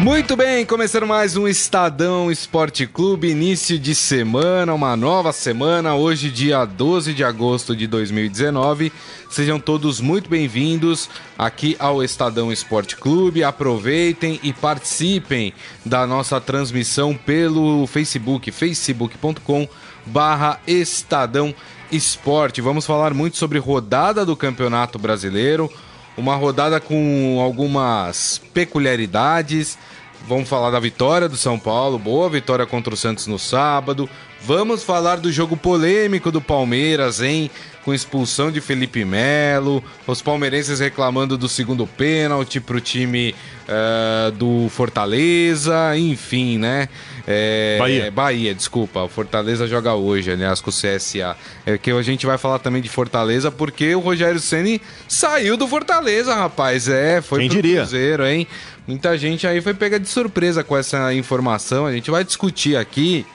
[0.00, 6.30] Muito bem, começando mais um Estadão Esporte Clube, início de semana, uma nova semana, hoje
[6.30, 8.92] dia 12 de agosto de 2019.
[9.30, 11.08] Sejam todos muito bem-vindos
[11.38, 13.42] aqui ao Estadão Esporte Clube.
[13.42, 15.54] Aproveitem e participem
[15.84, 19.66] da nossa transmissão pelo Facebook, facebook.com
[20.04, 21.54] barra Estadão
[21.90, 22.60] Esporte.
[22.60, 25.72] Vamos falar muito sobre rodada do Campeonato Brasileiro,
[26.16, 29.78] uma rodada com algumas peculiaridades.
[30.26, 34.08] Vamos falar da vitória do São Paulo, boa vitória contra o Santos no sábado.
[34.42, 37.50] Vamos falar do jogo polêmico do Palmeiras, hein?
[37.84, 43.34] Com expulsão de Felipe Melo, os palmeirenses reclamando do segundo pênalti pro time
[43.68, 46.88] uh, do Fortaleza, enfim, né?
[47.26, 48.10] É, Bahia.
[48.10, 49.02] Bahia, desculpa.
[49.02, 51.36] O Fortaleza joga hoje, aliás, com o CSA.
[51.64, 55.66] É que a gente vai falar também de Fortaleza, porque o Rogério Ceni saiu do
[55.66, 56.88] Fortaleza, rapaz.
[56.88, 57.80] É, foi Quem pro diria?
[57.80, 58.46] Cruzeiro, hein?
[58.86, 61.86] Muita gente aí foi pega de surpresa com essa informação.
[61.86, 63.26] A gente vai discutir aqui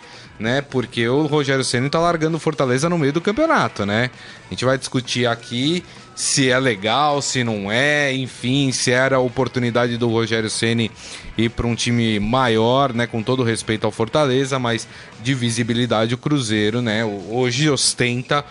[0.42, 0.62] né?
[0.62, 4.10] Porque o Rogério Ceni tá largando Fortaleza no meio do campeonato, né?
[4.50, 5.84] A gente vai discutir aqui
[6.16, 10.92] se é legal, se não é, enfim, se era a oportunidade do Rogério Ceni
[11.38, 14.88] ir para um time maior, né, com todo respeito ao Fortaleza, mas
[15.24, 18.46] de visibilidade o Cruzeiro, né, hoje ostenta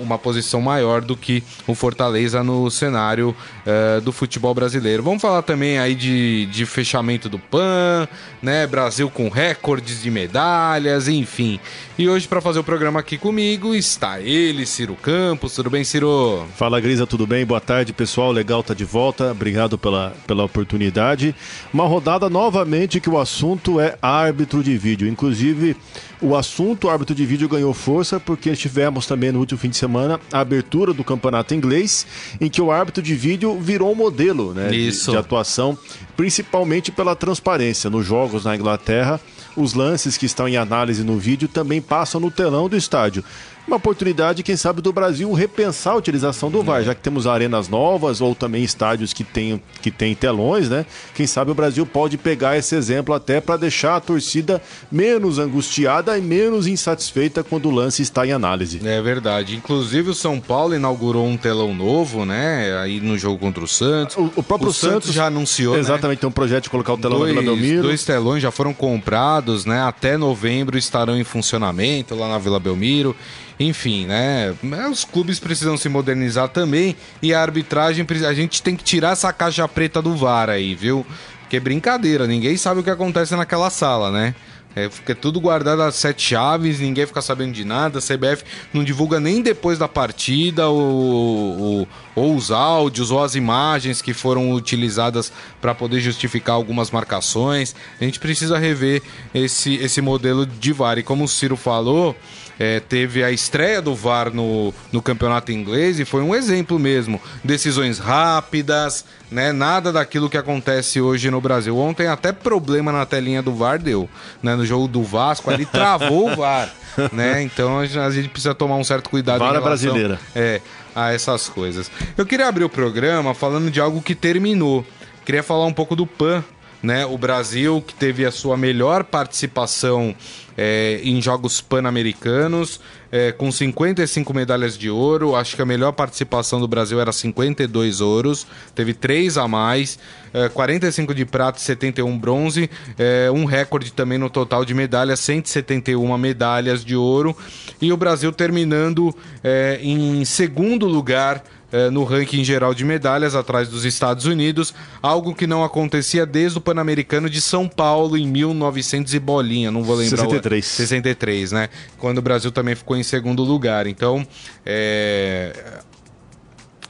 [0.00, 3.34] uma posição maior do que o Fortaleza no cenário
[3.66, 5.02] uh, do futebol brasileiro.
[5.02, 8.08] Vamos falar também aí de, de fechamento do PAN,
[8.42, 8.66] né?
[8.66, 11.60] Brasil com recordes de medalhas, enfim.
[11.98, 15.54] E hoje, para fazer o programa aqui comigo, está ele, Ciro Campos.
[15.54, 16.46] Tudo bem, Ciro?
[16.56, 17.44] Fala, Grisa, tudo bem?
[17.44, 18.30] Boa tarde, pessoal.
[18.30, 19.32] Legal tá de volta.
[19.32, 21.34] Obrigado pela, pela oportunidade.
[21.72, 25.08] Uma rodada novamente que o assunto é árbitro de vídeo.
[25.08, 25.76] Inclusive,
[26.20, 30.20] o assunto árbitro de vídeo ganhou força porque tivemos também no último fim de semana
[30.32, 32.06] a abertura do campeonato inglês,
[32.40, 35.78] em que o árbitro de vídeo virou um modelo né, de, de atuação,
[36.16, 37.88] principalmente pela transparência.
[37.88, 39.20] Nos jogos na Inglaterra,
[39.56, 43.24] os lances que estão em análise no vídeo também passam no telão do estádio
[43.68, 47.68] uma oportunidade, quem sabe, do Brasil repensar a utilização do VAR, já que temos arenas
[47.68, 50.84] novas ou também estádios que têm que tem telões, né?
[51.14, 56.16] Quem sabe o Brasil pode pegar esse exemplo até para deixar a torcida menos angustiada
[56.16, 58.80] e menos insatisfeita quando o lance está em análise.
[58.84, 59.56] É verdade.
[59.56, 62.78] Inclusive o São Paulo inaugurou um telão novo, né?
[62.80, 64.16] Aí no jogo contra o Santos.
[64.16, 65.80] O, o próprio o Santos, Santos, já anunciou, né?
[65.80, 66.20] Exatamente, né?
[66.22, 67.82] tem um projeto de colocar o telão dois, na Vila Belmiro.
[67.82, 69.82] Dois telões já foram comprados, né?
[69.82, 73.14] Até novembro estarão em funcionamento lá na Vila Belmiro.
[73.58, 74.54] Enfim, né?
[74.90, 79.32] Os clubes precisam se modernizar também e a arbitragem, a gente tem que tirar essa
[79.32, 81.04] caixa preta do VAR aí, viu?
[81.40, 84.34] Porque é brincadeira, ninguém sabe o que acontece naquela sala, né?
[84.76, 87.98] É, fica tudo guardado às sete chaves, ninguém fica sabendo de nada.
[87.98, 93.34] A CBF não divulga nem depois da partida ou, ou, ou os áudios ou as
[93.34, 97.74] imagens que foram utilizadas para poder justificar algumas marcações.
[98.00, 99.02] A gente precisa rever
[99.34, 100.98] esse, esse modelo de VAR.
[100.98, 102.14] E como o Ciro falou,
[102.58, 107.20] é, teve a estreia do VAR no, no campeonato inglês e foi um exemplo mesmo.
[107.44, 109.52] Decisões rápidas, né?
[109.52, 111.78] Nada daquilo que acontece hoje no Brasil.
[111.78, 114.08] Ontem até problema na telinha do VAR deu,
[114.42, 114.56] né?
[114.56, 116.68] No jogo do Vasco, ali travou o VAR,
[117.12, 117.42] né?
[117.42, 119.38] Então a gente precisa tomar um certo cuidado.
[119.38, 120.18] VAR brasileira.
[120.34, 120.60] É,
[120.98, 121.90] a essas coisas.
[122.16, 124.84] Eu queria abrir o programa falando de algo que terminou.
[125.24, 126.42] Queria falar um pouco do PAN,
[126.82, 127.06] né?
[127.06, 130.14] O Brasil que teve a sua melhor participação
[130.56, 132.80] é, em Jogos Pan-Americanos,
[133.10, 135.34] é, com 55 medalhas de ouro.
[135.34, 139.98] Acho que a melhor participação do Brasil era 52 ouros, teve 3 a mais,
[140.32, 145.20] é, 45 de prata e 71 bronze, é, um recorde também no total de medalhas,
[145.20, 147.36] 171 medalhas de ouro.
[147.80, 151.42] E o Brasil terminando é, em segundo lugar
[151.72, 156.58] eh, no ranking geral de medalhas, atrás dos Estados Unidos, algo que não acontecia desde
[156.58, 160.18] o Pan-Americano de São Paulo em 1900 e bolinha, não vou lembrar.
[160.18, 160.64] 63.
[160.64, 160.68] O...
[160.68, 161.68] 63, né?
[161.98, 163.86] Quando o Brasil também ficou em segundo lugar.
[163.86, 164.26] Então,
[164.64, 165.52] é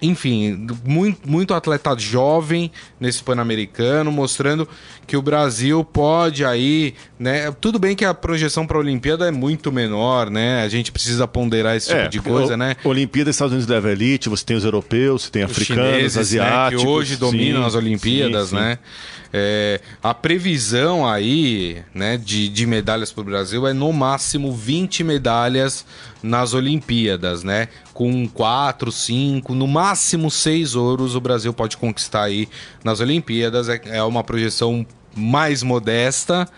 [0.00, 4.68] enfim, muito, muito atleta jovem nesse Pan-Americano, mostrando
[5.06, 7.50] que o Brasil pode aí, né?
[7.60, 10.62] Tudo bem que a projeção para a Olimpíada é muito menor, né?
[10.62, 12.76] A gente precisa ponderar esse tipo é, de coisa, o, né?
[12.84, 16.82] Olimpíada, Estados Unidos leva elite, você tem os europeus, você tem os africanos, chineses, asiáticos.
[16.82, 16.86] Né?
[16.86, 18.62] Que hoje dominam sim, as Olimpíadas, sim, sim.
[18.62, 18.78] né?
[19.30, 25.04] É, a previsão aí né, de, de medalhas para o Brasil é no máximo 20
[25.04, 25.84] medalhas
[26.22, 27.68] nas Olimpíadas, né?
[27.92, 32.48] Com 4, 5, no máximo 6 ouros o Brasil pode conquistar aí
[32.82, 33.68] nas Olimpíadas.
[33.68, 36.48] É, é uma projeção mais modesta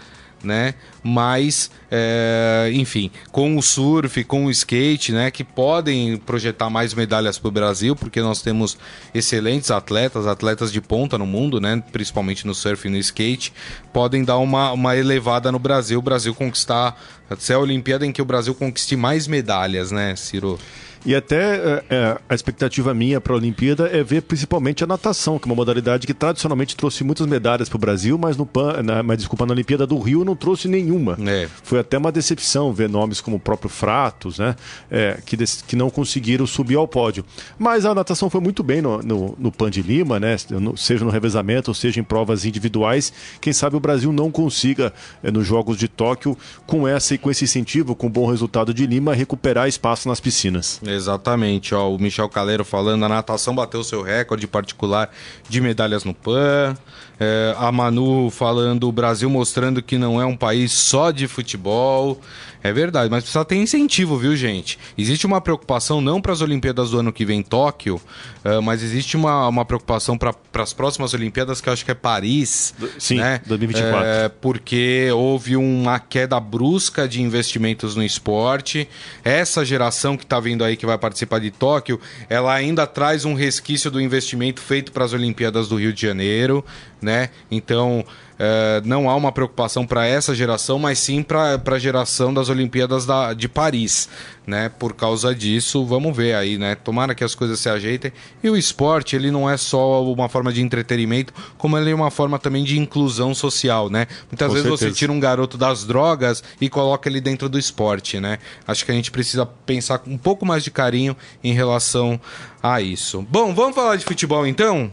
[0.43, 0.75] né?
[1.03, 5.31] Mas, é, enfim, com o surf, com o skate, né?
[5.31, 8.79] Que podem projetar mais medalhas para o Brasil, porque nós temos
[9.15, 11.83] excelentes atletas, atletas de ponta no mundo, né?
[11.93, 13.53] Principalmente no surf e no skate,
[13.93, 17.01] podem dar uma, uma elevada no Brasil, o Brasil conquistar,
[17.39, 20.59] ser a Olimpíada em que o Brasil conquiste mais medalhas, né, Ciro?
[21.05, 25.39] E até é, é, a expectativa minha para a Olimpíada é ver principalmente a natação,
[25.39, 28.83] que é uma modalidade que tradicionalmente trouxe muitas medalhas para o Brasil, mas no PAN,
[28.83, 31.17] na, mas, desculpa, na Olimpíada do Rio não trouxe nenhuma.
[31.27, 31.49] É.
[31.63, 34.55] Foi até uma decepção ver nomes como o próprio Fratos, né?
[34.91, 35.37] É, que,
[35.67, 37.25] que não conseguiram subir ao pódio.
[37.59, 40.37] Mas a natação foi muito bem no, no, no PAN de Lima, né?
[40.77, 43.13] Seja no revezamento, ou seja em provas individuais.
[43.41, 44.93] Quem sabe o Brasil não consiga,
[45.23, 46.37] é, nos Jogos de Tóquio,
[46.67, 50.21] com essa e com esse incentivo, com o bom resultado de Lima, recuperar espaço nas
[50.21, 50.81] piscinas.
[50.95, 55.11] Exatamente, ó, o Michel Caleiro falando, a natação bateu seu recorde particular
[55.49, 56.77] de medalhas no PAN.
[57.19, 62.21] É, a Manu falando, o Brasil mostrando que não é um país só de futebol.
[62.63, 64.79] É verdade, mas precisa ter incentivo, viu, gente?
[64.97, 67.97] Existe uma preocupação não para as Olimpíadas do ano que vem em Tóquio,
[68.45, 71.95] uh, mas existe uma, uma preocupação para as próximas Olimpíadas, que eu acho que é
[71.95, 72.75] Paris.
[72.99, 73.41] Sim, né?
[73.47, 74.07] 2024.
[74.07, 78.89] É, porque houve uma queda brusca de investimentos no esporte.
[79.25, 81.99] Essa geração que está vindo aí, que vai participar de Tóquio,
[82.29, 86.65] ela ainda traz um resquício do investimento feito para as Olimpíadas do Rio de Janeiro,
[87.01, 87.31] né?
[87.51, 88.05] Então
[88.43, 93.05] é, não há uma preocupação para essa geração, mas sim para a geração das Olimpíadas
[93.05, 94.09] da, de Paris.
[94.47, 94.71] Né?
[94.71, 96.75] Por causa disso, vamos ver aí, né?
[96.75, 98.11] Tomara que as coisas se ajeitem.
[98.43, 102.11] E o esporte, ele não é só uma forma de entretenimento, como ele é uma
[102.11, 104.07] forma também de inclusão social, né?
[104.31, 104.91] Muitas Com vezes certeza.
[104.91, 108.39] você tira um garoto das drogas e coloca ele dentro do esporte, né?
[108.67, 111.15] Acho que a gente precisa pensar com um pouco mais de carinho
[111.45, 112.19] em relação
[112.63, 113.21] a isso.
[113.31, 114.91] Bom, vamos falar de futebol então?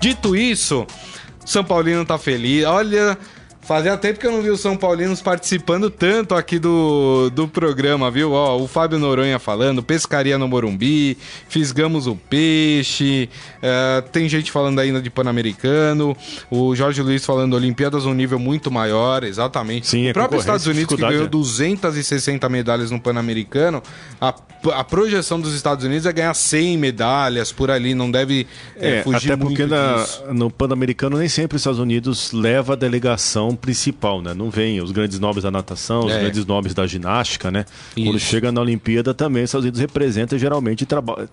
[0.00, 0.86] Dito isso,
[1.50, 2.64] são Paulino tá feliz.
[2.64, 3.18] Olha,
[3.70, 8.10] Fazia tempo que eu não vi os São Paulinos participando tanto aqui do, do programa,
[8.10, 8.32] viu?
[8.32, 11.16] Ó, o Fábio Noronha falando, pescaria no Morumbi,
[11.48, 13.28] fisgamos o peixe,
[13.58, 16.16] uh, tem gente falando ainda de Pan-Americano,
[16.50, 19.86] o Jorge Luiz falando Olimpíadas um nível muito maior, exatamente.
[19.86, 23.80] Sim, o próprio Estados Unidos que ganhou 260 medalhas no Pan-Americano,
[24.20, 24.34] a,
[24.72, 29.02] a projeção dos Estados Unidos é ganhar 100 medalhas por ali, não deve é, é,
[29.04, 34.20] fugir até porque na, no Pan-Americano nem sempre os Estados Unidos leva a delegação principal,
[34.20, 34.34] né?
[34.34, 36.20] Não vem os grandes nomes da natação, os é.
[36.20, 37.64] grandes nomes da ginástica, né?
[37.96, 38.06] Isso.
[38.06, 40.86] Quando chega na Olimpíada também, os Estados Unidos representa e geralmente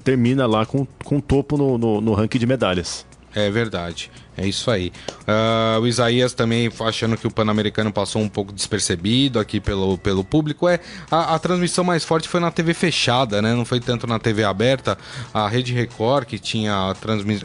[0.03, 3.05] termina lá com, com topo no, no, no ranking de medalhas.
[3.33, 4.11] É verdade.
[4.37, 4.91] É isso aí.
[5.21, 10.23] Uh, o Isaías também achando que o Pan-Americano passou um pouco despercebido aqui pelo, pelo
[10.23, 10.69] público.
[10.69, 10.79] É,
[11.09, 13.55] a, a, transmissão mais forte foi na TV fechada, né?
[13.55, 14.95] Não foi tanto na TV aberta.
[15.33, 16.93] A Rede Record, que tinha,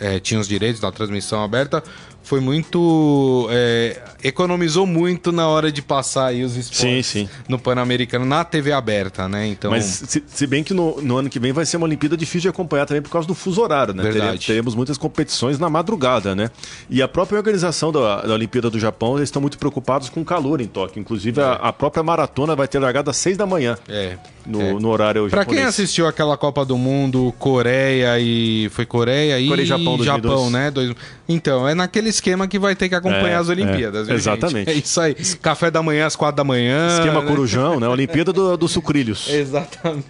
[0.01, 1.83] é, tinha os direitos da transmissão aberta,
[2.23, 3.49] foi muito.
[3.51, 7.29] É, economizou muito na hora de passar aí os esportes sim, sim.
[7.49, 9.49] no Pan-Americano na TV aberta, né?
[9.49, 9.71] Então...
[9.71, 12.43] Mas se, se bem que no, no, ano que vem vai ser uma Olimpíada difícil
[12.43, 14.03] de acompanhar também por causa do fuso horário, né?
[14.03, 14.23] Verdade.
[14.23, 16.51] Teremos, teremos muitas competições na madrugada, né?
[16.89, 20.25] E a própria organização da, da Olimpíada do Japão, eles estão muito preocupados com o
[20.25, 21.01] calor em Tóquio.
[21.01, 21.45] Inclusive, é.
[21.45, 23.77] a, a, própria maratona vai ter largado às seis da manhã.
[23.89, 24.17] É.
[24.45, 24.73] No, é.
[24.73, 28.69] no horário Pra quem assistiu aquela Copa do Mundo, Coreia e.
[28.71, 30.71] Foi Coreia e Coreia e Japão, Japão né?
[30.71, 30.95] Dois...
[31.29, 34.09] Então, é naquele esquema que vai ter que acompanhar é, as Olimpíadas.
[34.09, 34.71] É, exatamente.
[34.71, 34.71] Gente?
[34.71, 35.15] É isso aí.
[35.41, 36.89] Café da manhã às quatro da manhã.
[36.99, 37.27] Esquema né?
[37.27, 37.89] corujão, né?
[37.89, 39.29] Olimpíada dos do sucrilhos.
[39.31, 40.03] Exatamente.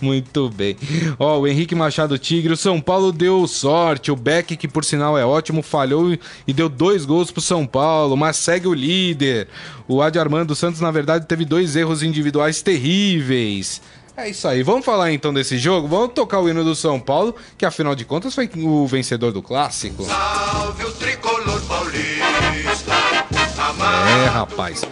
[0.00, 0.76] Muito bem.
[1.18, 4.10] Ó, o Henrique Machado Tigre, o São Paulo deu sorte.
[4.10, 8.16] O Beck, que por sinal é ótimo, falhou e deu dois gols pro São Paulo,
[8.16, 9.48] mas segue o líder.
[9.86, 13.80] O Adi Armando Santos, na verdade, teve dois erros individuais terríveis.
[14.16, 14.62] É isso aí.
[14.62, 15.88] Vamos falar então desse jogo?
[15.88, 19.42] Vamos tocar o hino do São Paulo, que afinal de contas foi o vencedor do
[19.42, 20.04] clássico.
[20.04, 22.92] Salve o tricolor paulista.
[24.24, 24.82] É, rapaz.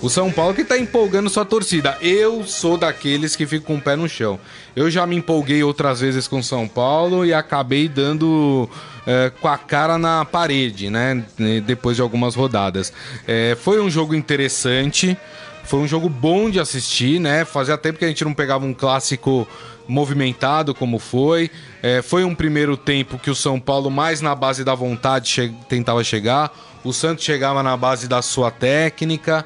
[0.00, 1.98] O São Paulo que tá empolgando sua torcida.
[2.00, 4.38] Eu sou daqueles que ficam com o pé no chão.
[4.76, 8.70] Eu já me empolguei outras vezes com o São Paulo e acabei dando
[9.08, 11.24] é, com a cara na parede, né?
[11.64, 12.92] Depois de algumas rodadas.
[13.26, 15.16] É, foi um jogo interessante.
[15.64, 17.46] Foi um jogo bom de assistir, né?
[17.46, 19.48] Fazia tempo que a gente não pegava um clássico
[19.88, 21.50] movimentado como foi.
[21.82, 25.54] É, foi um primeiro tempo que o São Paulo, mais na base da vontade, che
[25.70, 26.52] tentava chegar.
[26.84, 29.44] O Santos chegava na base da sua técnica.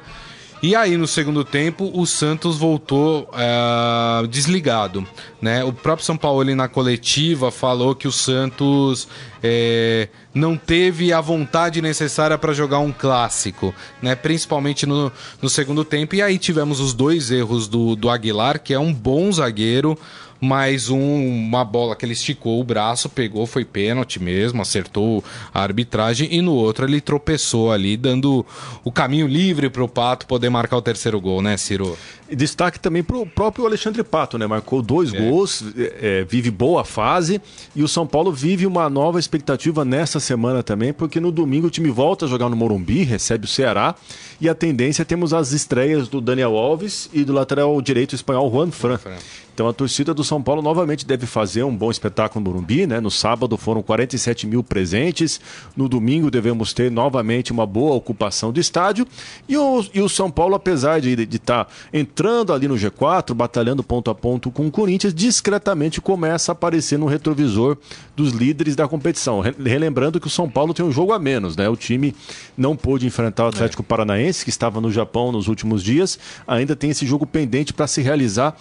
[0.63, 5.05] E aí, no segundo tempo, o Santos voltou é, desligado.
[5.41, 5.61] Né?
[5.61, 9.09] O próprio São Paulo, na coletiva, falou que o Santos
[9.43, 14.15] é, não teve a vontade necessária para jogar um clássico, né?
[14.15, 16.15] principalmente no, no segundo tempo.
[16.15, 19.99] E aí tivemos os dois erros do, do Aguilar, que é um bom zagueiro,
[20.43, 25.23] mas um, uma bola que ele esticou o braço, pegou, foi pênalti mesmo, acertou
[25.53, 28.45] a arbitragem, e no outro ele tropeçou ali, dando
[28.83, 31.97] o caminho livre para o Pato poder marcar o terceiro gol, né, Ciro?
[32.31, 34.47] Destaque também para o próprio Alexandre Pato, né?
[34.47, 35.17] Marcou dois é.
[35.17, 37.41] gols, é, é, vive boa fase
[37.75, 41.69] e o São Paulo vive uma nova expectativa nessa semana também, porque no domingo o
[41.69, 43.95] time volta a jogar no Morumbi, recebe o Ceará
[44.41, 48.51] e a tendência é temos as estreias do Daniel Alves e do lateral direito espanhol
[48.51, 48.89] Juan Fran.
[48.89, 49.17] Juan Fran.
[49.53, 52.99] Então a torcida do São Paulo novamente deve fazer um bom espetáculo no Morumbi, né?
[52.99, 55.39] No sábado foram 47 mil presentes,
[55.77, 59.05] no domingo devemos ter novamente uma boa ocupação do estádio
[59.47, 62.12] e o, e o São Paulo, apesar de estar tá entrando
[62.53, 67.07] ali no G4, batalhando ponto a ponto com o Corinthians, discretamente começa a aparecer no
[67.07, 67.77] retrovisor
[68.15, 69.39] dos líderes da competição.
[69.39, 71.67] Relembrando que o São Paulo tem um jogo a menos, né?
[71.67, 72.15] O time
[72.55, 73.85] não pôde enfrentar o Atlético é.
[73.85, 78.01] Paranaense, que estava no Japão nos últimos dias, ainda tem esse jogo pendente para se
[78.01, 78.55] realizar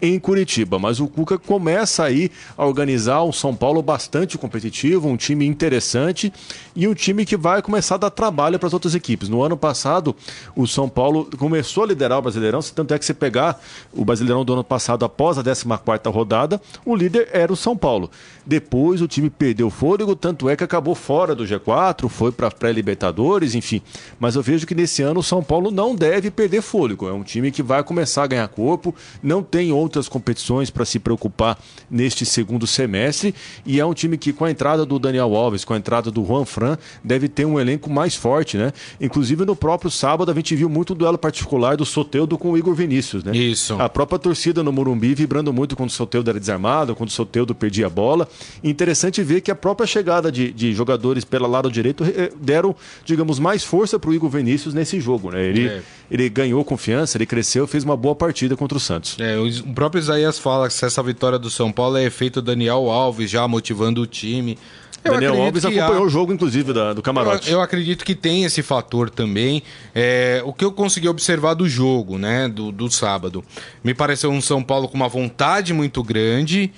[0.00, 0.78] em Curitiba.
[0.78, 6.32] Mas o Cuca começa aí a organizar um São Paulo bastante competitivo, um time interessante
[6.74, 9.28] e um time que vai começar a dar trabalho para as outras equipes.
[9.28, 10.14] No ano passado,
[10.54, 13.60] o São Paulo começou a liderar o Brasileirão, tanto é que você pegar
[13.92, 18.10] o Brasileirão do ano passado após a 14ª rodada, o líder era o São Paulo.
[18.48, 23.54] Depois o time perdeu fôlego, tanto é que acabou fora do G4, foi para pré-libertadores,
[23.54, 23.82] enfim.
[24.18, 27.06] Mas eu vejo que nesse ano o São Paulo não deve perder fôlego.
[27.06, 30.98] É um time que vai começar a ganhar corpo, não tem outras competições para se
[30.98, 31.58] preocupar
[31.90, 33.34] neste segundo semestre.
[33.66, 36.24] E é um time que, com a entrada do Daniel Alves, com a entrada do
[36.24, 38.72] Juan Fran, deve ter um elenco mais forte, né?
[38.98, 42.56] Inclusive no próprio sábado a gente viu muito o duelo particular do Soteudo com o
[42.56, 43.36] Igor Vinícius, né?
[43.36, 43.74] Isso.
[43.74, 47.54] A própria torcida no Morumbi vibrando muito quando o Soteudo era desarmado, quando o Soteudo
[47.54, 48.26] perdia a bola.
[48.62, 53.38] Interessante ver que a própria chegada de, de jogadores pela lado direito eh, deram, digamos,
[53.38, 55.44] mais força para o Igor Vinícius nesse jogo, né?
[55.44, 55.82] Ele, é.
[56.10, 59.16] ele ganhou confiança, ele cresceu, fez uma boa partida contra o Santos.
[59.18, 63.30] É, o próprio Isaías fala que essa vitória do São Paulo é efeito Daniel Alves
[63.30, 64.58] já motivando o time.
[65.04, 66.06] Eu Daniel Alves acompanhou há...
[66.06, 67.50] o jogo, inclusive, da, do camarote.
[67.50, 69.62] Eu, eu, acredito que tem esse fator também.
[69.94, 73.44] É, o que eu consegui observar do jogo, né, do, do sábado,
[73.82, 76.72] me pareceu um São Paulo com uma vontade muito grande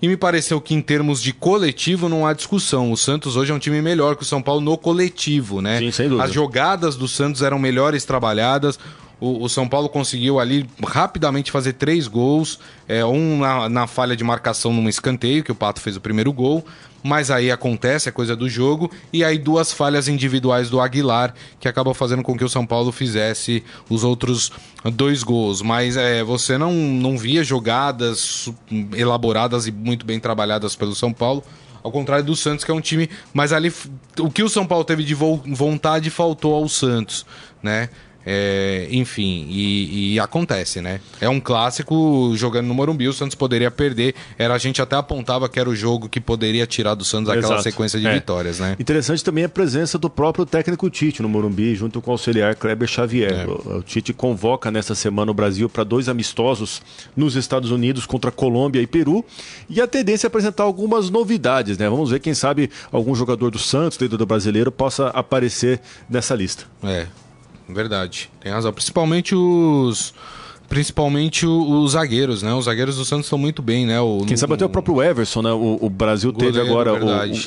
[0.00, 2.92] e me pareceu que em termos de coletivo não há discussão.
[2.92, 5.78] O Santos hoje é um time melhor que o São Paulo no coletivo, né?
[5.78, 6.26] Sim, sem dúvida.
[6.26, 8.78] As jogadas do Santos eram melhores trabalhadas.
[9.18, 14.14] O, o, São Paulo conseguiu ali rapidamente fazer três gols, é, um na, na, falha
[14.14, 16.62] de marcação num escanteio, que o Pato fez o primeiro gol,
[17.06, 21.68] mas aí acontece, é coisa do jogo, e aí duas falhas individuais do Aguilar, que
[21.68, 24.50] acabou fazendo com que o São Paulo fizesse os outros
[24.92, 25.62] dois gols.
[25.62, 28.52] Mas é, você não, não via jogadas
[28.92, 31.44] elaboradas e muito bem trabalhadas pelo São Paulo.
[31.80, 33.08] Ao contrário do Santos, que é um time.
[33.32, 33.72] Mas ali,
[34.18, 37.24] o que o São Paulo teve de vontade faltou ao Santos,
[37.62, 37.88] né?
[38.28, 41.00] É, enfim, e, e, acontece, né?
[41.20, 44.16] É um clássico jogando no Morumbi, o Santos poderia perder.
[44.36, 47.46] Era, a gente até apontava que era o jogo que poderia tirar do Santos aquela
[47.46, 47.62] Exato.
[47.62, 48.14] sequência de é.
[48.14, 48.74] vitórias, né?
[48.80, 52.88] Interessante também a presença do próprio técnico Tite no Morumbi, junto com o auxiliar Kleber
[52.88, 53.32] Xavier.
[53.32, 53.46] É.
[53.46, 56.82] O, o Tite convoca nessa semana o Brasil para dois amistosos
[57.16, 59.24] nos Estados Unidos contra Colômbia e Peru.
[59.70, 61.88] E a tendência é apresentar algumas novidades, né?
[61.88, 65.80] Vamos ver, quem sabe, algum jogador do Santos, dentro do brasileiro, possa aparecer
[66.10, 66.64] nessa lista.
[66.82, 67.06] É,
[67.68, 68.30] Verdade.
[68.40, 68.72] Tem razão.
[68.72, 70.14] Principalmente os.
[70.68, 72.52] Principalmente os zagueiros, né?
[72.52, 74.00] Os zagueiros do Santos estão muito bem, né?
[74.00, 75.52] O, Quem sabe até o próprio Everson, né?
[75.52, 76.92] O, o Brasil goleiro, teve agora.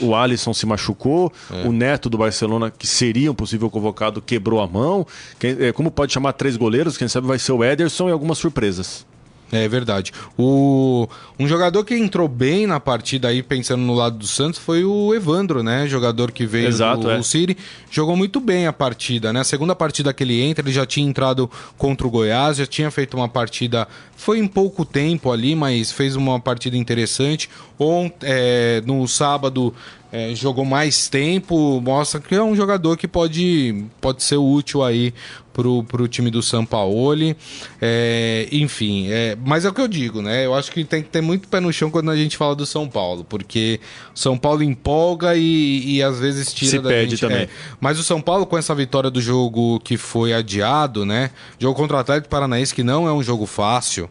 [0.02, 1.68] O, o Alisson se machucou, é.
[1.68, 5.06] o Neto do Barcelona, que seria um possível convocado, quebrou a mão.
[5.38, 6.98] Quem, é, como pode chamar três goleiros?
[6.98, 9.06] Quem sabe vai ser o Ederson e algumas surpresas.
[9.52, 10.12] É verdade.
[10.38, 11.08] O,
[11.40, 15.14] um jogador que entrou bem na partida aí, pensando no lado do Santos, foi o
[15.14, 15.88] Evandro, né?
[15.88, 17.24] Jogador que veio Exato, do, é.
[17.24, 17.58] City.
[17.90, 19.40] Jogou muito bem a partida, né?
[19.40, 22.92] A segunda partida que ele entra, ele já tinha entrado contra o Goiás, já tinha
[22.92, 23.88] feito uma partida.
[24.16, 27.50] Foi em pouco tempo ali, mas fez uma partida interessante.
[27.80, 29.74] Ont, é, no sábado
[30.12, 35.14] é, jogou mais tempo, mostra que é um jogador que pode, pode ser útil aí
[35.60, 37.36] pro, pro time do Sampaoli.
[37.82, 40.46] É, enfim, é, mas é o que eu digo, né?
[40.46, 42.66] Eu acho que tem que ter muito pé no chão quando a gente fala do
[42.66, 43.82] São Paulo, porque
[44.16, 47.20] o São Paulo empolga e, e às vezes tira Se da perde gente.
[47.20, 47.44] também.
[47.44, 47.50] É,
[47.82, 51.32] mas o São Paulo, com essa vitória do jogo que foi adiado, né?
[51.60, 54.10] Jogo contra o Atlético Paranaense, que não é um jogo fácil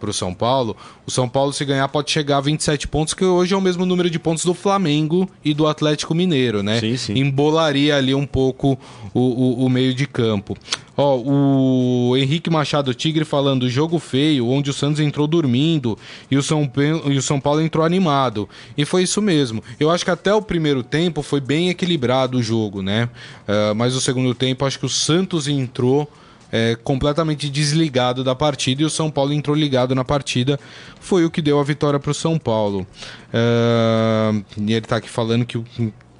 [0.00, 0.76] para o São Paulo,
[1.06, 3.84] o São Paulo, se ganhar, pode chegar a 27 pontos, que hoje é o mesmo
[3.84, 6.80] número de pontos do Flamengo e do Atlético Mineiro, né?
[6.80, 7.18] Sim, sim.
[7.18, 8.78] Embolaria ali um pouco
[9.12, 10.56] o, o, o meio de campo.
[10.96, 15.96] Ó, o Henrique Machado Tigre falando jogo feio, onde o Santos entrou dormindo
[16.30, 16.70] e o São,
[17.06, 18.48] e o São Paulo entrou animado.
[18.76, 19.62] E foi isso mesmo.
[19.78, 23.08] Eu acho que até o primeiro tempo foi bem equilibrado o jogo, né?
[23.48, 26.10] Uh, mas o segundo tempo, acho que o Santos entrou
[26.52, 30.58] é, completamente desligado da partida e o São Paulo entrou ligado na partida.
[31.00, 32.86] Foi o que deu a vitória para o São Paulo.
[33.32, 35.62] Uh, e ele está aqui falando que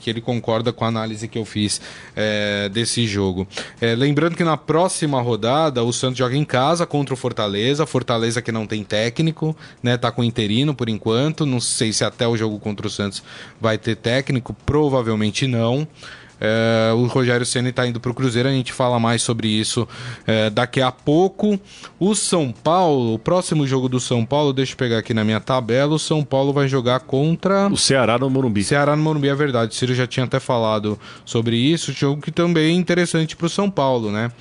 [0.00, 1.80] que ele concorda com a análise que eu fiz
[2.16, 3.46] é, desse jogo.
[3.80, 8.42] É, lembrando que na próxima rodada o Santos joga em casa contra o Fortaleza, Fortaleza
[8.42, 9.96] que não tem técnico, né?
[9.96, 11.44] Tá com interino por enquanto.
[11.44, 13.22] Não sei se até o jogo contra o Santos
[13.60, 15.86] vai ter técnico, provavelmente não.
[16.40, 19.86] É, o Rogério Senna está indo para o Cruzeiro, a gente fala mais sobre isso
[20.26, 21.60] é, daqui a pouco.
[21.98, 25.40] O São Paulo, o próximo jogo do São Paulo, deixa eu pegar aqui na minha
[25.40, 27.68] tabela, o São Paulo vai jogar contra...
[27.68, 28.64] O Ceará no Morumbi.
[28.64, 29.72] Ceará no Morumbi, é verdade.
[29.72, 33.50] O Ciro já tinha até falado sobre isso, jogo que também é interessante para o
[33.50, 34.32] São Paulo, né?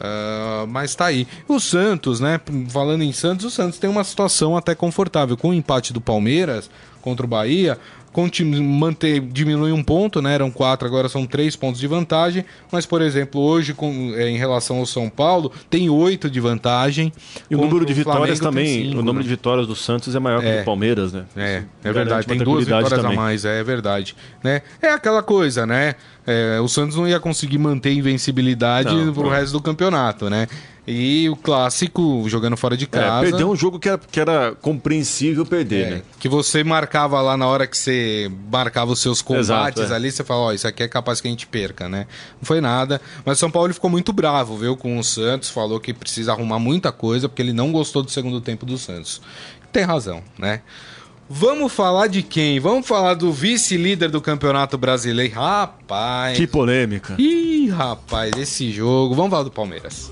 [0.00, 1.28] Uh, mas tá aí.
[1.46, 2.40] O Santos, né?
[2.70, 5.36] Falando em Santos, o Santos tem uma situação até confortável.
[5.36, 6.70] Com o empate do Palmeiras
[7.02, 7.78] contra o Bahia,
[8.60, 10.34] manter, diminui um ponto, né?
[10.34, 12.44] Eram quatro, agora são três pontos de vantagem.
[12.70, 17.12] Mas, por exemplo, hoje, com, é, em relação ao São Paulo, tem oito de vantagem.
[17.48, 19.22] E o número de vitórias também, cinco, o número né?
[19.22, 21.24] de vitórias do Santos é maior é, que o do Palmeiras, né?
[21.36, 22.26] É, é verdade.
[22.26, 23.12] Tem duas vitórias também.
[23.12, 24.16] a mais, é, é verdade.
[24.42, 24.62] Né?
[24.82, 25.94] É aquela coisa, né?
[26.26, 29.30] É, o Santos não ia conseguir manter invencibilidade não, pro não.
[29.30, 30.48] resto do campeonato, né?
[30.92, 33.26] E o clássico, jogando fora de é, casa.
[33.26, 36.02] É, perdeu um jogo que era, que era compreensível perder, é, né?
[36.18, 39.94] Que você marcava lá na hora que você marcava os seus combates Exato, é.
[39.94, 42.08] ali, você fala, ó, oh, isso aqui é capaz que a gente perca, né?
[42.40, 43.00] Não foi nada.
[43.24, 46.58] Mas o São Paulo ficou muito bravo, viu, com o Santos, falou que precisa arrumar
[46.58, 49.22] muita coisa, porque ele não gostou do segundo tempo do Santos.
[49.72, 50.62] Tem razão, né?
[51.32, 52.58] Vamos falar de quem?
[52.58, 55.32] Vamos falar do vice-líder do Campeonato Brasileiro.
[55.36, 56.36] Rapaz.
[56.36, 57.14] Que polêmica.
[57.20, 59.14] Ih, rapaz, esse jogo.
[59.14, 60.10] Vamos falar do Palmeiras.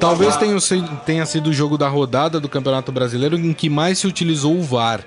[0.00, 0.58] Talvez tenha,
[1.04, 4.62] tenha sido o jogo da rodada do Campeonato Brasileiro em que mais se utilizou o
[4.62, 5.04] VAR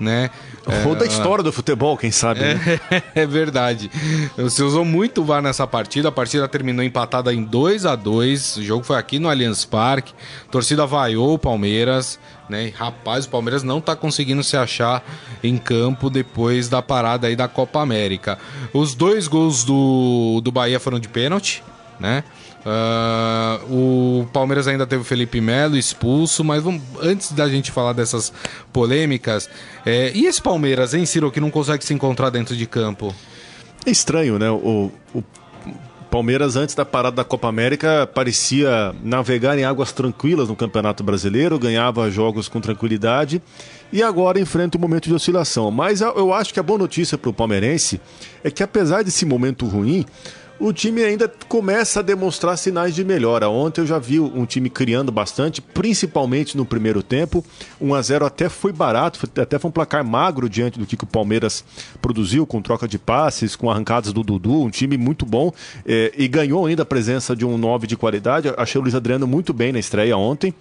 [0.00, 0.30] né?
[0.86, 2.40] Ou é, da história do futebol, quem sabe.
[2.40, 2.80] É, né?
[3.14, 3.90] é verdade.
[4.36, 6.08] Você usou muito o VAR nessa partida.
[6.08, 10.12] A partida terminou empatada em 2 a 2 O jogo foi aqui no Allianz Parque.
[10.48, 12.18] A torcida vaiou o Palmeiras.
[12.48, 12.72] Né?
[12.76, 15.04] Rapaz, o Palmeiras não está conseguindo se achar
[15.42, 18.38] em campo depois da parada aí da Copa América.
[18.72, 21.62] Os dois gols do, do Bahia foram de pênalti,
[22.00, 22.24] né?
[22.60, 27.94] Uh, o Palmeiras ainda teve o Felipe Melo expulso, mas vamos, antes da gente falar
[27.94, 28.32] dessas
[28.72, 29.48] polêmicas,
[29.86, 33.14] é, e esse Palmeiras, hein, Ciro, que não consegue se encontrar dentro de campo?
[33.86, 34.50] É estranho, né?
[34.50, 35.24] O, o
[36.10, 41.58] Palmeiras, antes da parada da Copa América, parecia navegar em águas tranquilas no Campeonato Brasileiro,
[41.58, 43.40] ganhava jogos com tranquilidade
[43.92, 45.70] e agora enfrenta um momento de oscilação.
[45.70, 48.00] Mas eu acho que a boa notícia para o palmeirense
[48.42, 50.04] é que, apesar desse momento ruim,
[50.60, 53.48] o time ainda começa a demonstrar sinais de melhora.
[53.48, 57.42] Ontem eu já vi um time criando bastante, principalmente no primeiro tempo.
[57.80, 61.06] 1 a 0 até foi barato, até foi um placar magro diante do que o
[61.06, 61.64] Palmeiras
[62.02, 65.50] produziu, com troca de passes, com arrancadas do Dudu, um time muito bom
[65.86, 68.52] é, e ganhou ainda a presença de um 9 de qualidade.
[68.58, 70.54] Achei o Luiz Adriano muito bem na estreia ontem.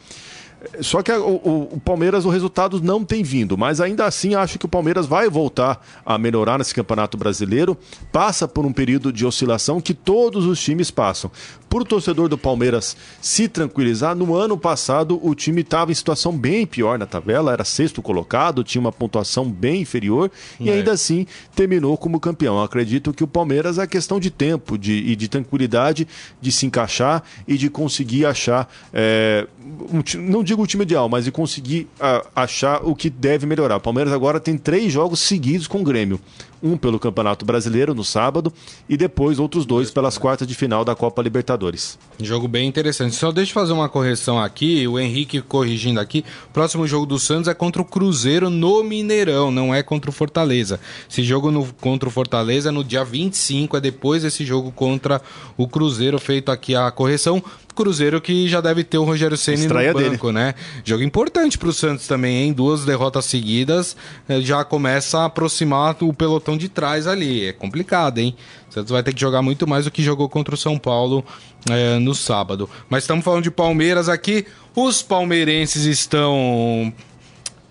[0.82, 4.66] Só que o, o, Palmeiras, o resultado não tem vindo, mas ainda assim acho que
[4.66, 7.78] o Palmeiras vai voltar a melhorar nesse Campeonato Brasileiro.
[8.12, 11.32] Passa por um período de oscilação que todos os times passam.
[11.70, 16.36] Por o torcedor do Palmeiras se tranquilizar, no ano passado o time estava em situação
[16.36, 20.74] bem pior na tabela, era sexto colocado, tinha uma pontuação bem inferior e é.
[20.74, 22.62] ainda assim terminou como campeão.
[22.62, 26.08] acredito que o Palmeiras é questão de tempo de, e de tranquilidade
[26.42, 28.68] de se encaixar e de conseguir achar.
[28.92, 29.46] É,
[29.92, 33.78] um, não digo o time ideal, mas de conseguir a, achar o que deve melhorar.
[33.78, 36.20] O Palmeiras agora tem três jogos seguidos com o Grêmio
[36.62, 38.52] um pelo Campeonato Brasileiro no sábado
[38.88, 41.98] e depois outros dois pelas quartas de final da Copa Libertadores.
[42.22, 43.16] Jogo bem interessante.
[43.16, 46.24] Só deixa eu fazer uma correção aqui, o Henrique corrigindo aqui.
[46.54, 50.80] Próximo jogo do Santos é contra o Cruzeiro no Mineirão, não é contra o Fortaleza.
[51.10, 55.22] Esse jogo no, contra o Fortaleza é no dia 25, é depois desse jogo contra
[55.58, 57.42] o Cruzeiro, feito aqui a correção.
[57.80, 60.34] Cruzeiro que já deve ter o Rogério Ceni no banco, dele.
[60.34, 60.54] né?
[60.84, 62.52] Jogo importante para o Santos também, hein?
[62.52, 63.96] Duas derrotas seguidas,
[64.28, 67.46] eh, já começa a aproximar o pelotão de trás ali.
[67.46, 68.36] É complicado, hein?
[68.70, 71.24] O Santos vai ter que jogar muito mais do que jogou contra o São Paulo
[71.70, 72.70] é, no sábado.
[72.90, 74.46] Mas estamos falando de Palmeiras aqui.
[74.76, 76.94] Os palmeirenses estão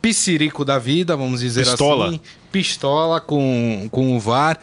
[0.01, 2.09] piscirico da vida, vamos dizer Pistola.
[2.09, 2.21] assim.
[2.51, 4.59] Pistola com, com o VAR.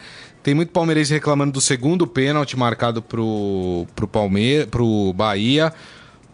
[0.46, 4.08] Tem muito palmeirense reclamando do segundo pênalti marcado pro, pro,
[4.70, 5.74] pro Bahia.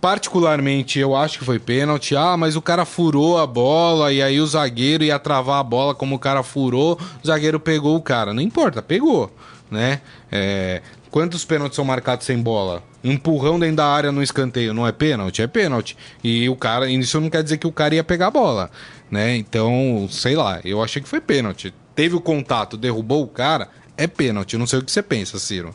[0.02, 2.14] Particularmente, eu acho que foi pênalti.
[2.14, 5.96] Ah, mas o cara furou a bola e aí o zagueiro ia travar a bola
[5.96, 8.34] como o cara furou, o zagueiro pegou o cara.
[8.34, 9.34] Não importa, pegou,
[9.72, 10.02] né?
[10.30, 10.82] É...
[11.10, 12.84] Quantos pênaltis são marcados sem bola?
[13.02, 15.42] Empurrão dentro da área no escanteio não é pênalti?
[15.42, 15.96] É pênalti.
[16.22, 18.70] E o cara, isso não quer dizer que o cara ia pegar a bola,
[19.10, 19.38] né?
[19.38, 21.74] Então, sei lá, eu achei que foi pênalti.
[21.96, 23.70] Teve o contato, derrubou o cara,
[24.04, 24.58] é pênalti.
[24.58, 25.74] Não sei o que você pensa, Ciro.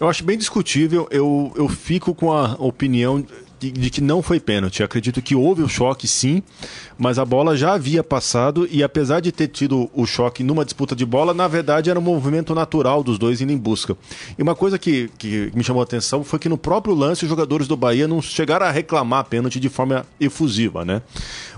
[0.00, 1.06] Eu acho bem discutível.
[1.10, 3.24] Eu, eu fico com a opinião
[3.70, 4.82] de, que não foi pênalti.
[4.82, 6.42] Acredito que houve o choque, sim,
[6.98, 10.96] mas a bola já havia passado e apesar de ter tido o choque numa disputa
[10.96, 13.96] de bola, na verdade era um movimento natural dos dois indo em busca.
[14.38, 17.28] E uma coisa que, que me chamou a atenção foi que no próprio lance os
[17.28, 21.02] jogadores do Bahia não chegaram a reclamar pênalti de forma efusiva, né?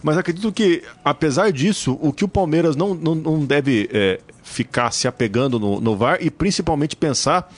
[0.03, 4.91] Mas acredito que, apesar disso, o que o Palmeiras não, não, não deve é, ficar
[4.91, 7.51] se apegando no, no VAR e principalmente pensar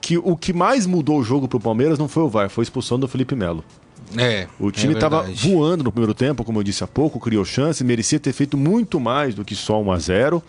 [0.00, 2.62] que o que mais mudou o jogo para o Palmeiras não foi o VAR, foi
[2.62, 3.64] a expulsão do Felipe Melo.
[4.16, 7.44] É, o time estava é voando no primeiro tempo, como eu disse há pouco, criou
[7.44, 10.42] chance, merecia ter feito muito mais do que só 1 a 0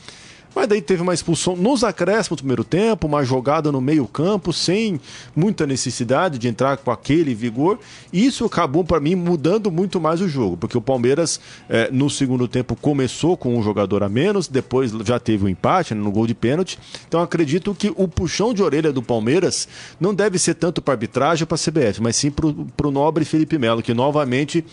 [0.59, 4.99] mas daí teve uma expulsão nos acréscimos do primeiro tempo, uma jogada no meio-campo, sem
[5.33, 7.79] muita necessidade de entrar com aquele vigor.
[8.11, 12.45] Isso acabou, para mim, mudando muito mais o jogo, porque o Palmeiras, eh, no segundo
[12.45, 16.11] tempo, começou com um jogador a menos, depois já teve o um empate né, no
[16.11, 16.77] gol de pênalti.
[17.07, 19.65] Então acredito que o puxão de orelha do Palmeiras
[19.97, 23.23] não deve ser tanto para arbitragem ou para a CBF, mas sim para o nobre
[23.23, 24.65] Felipe Melo, que novamente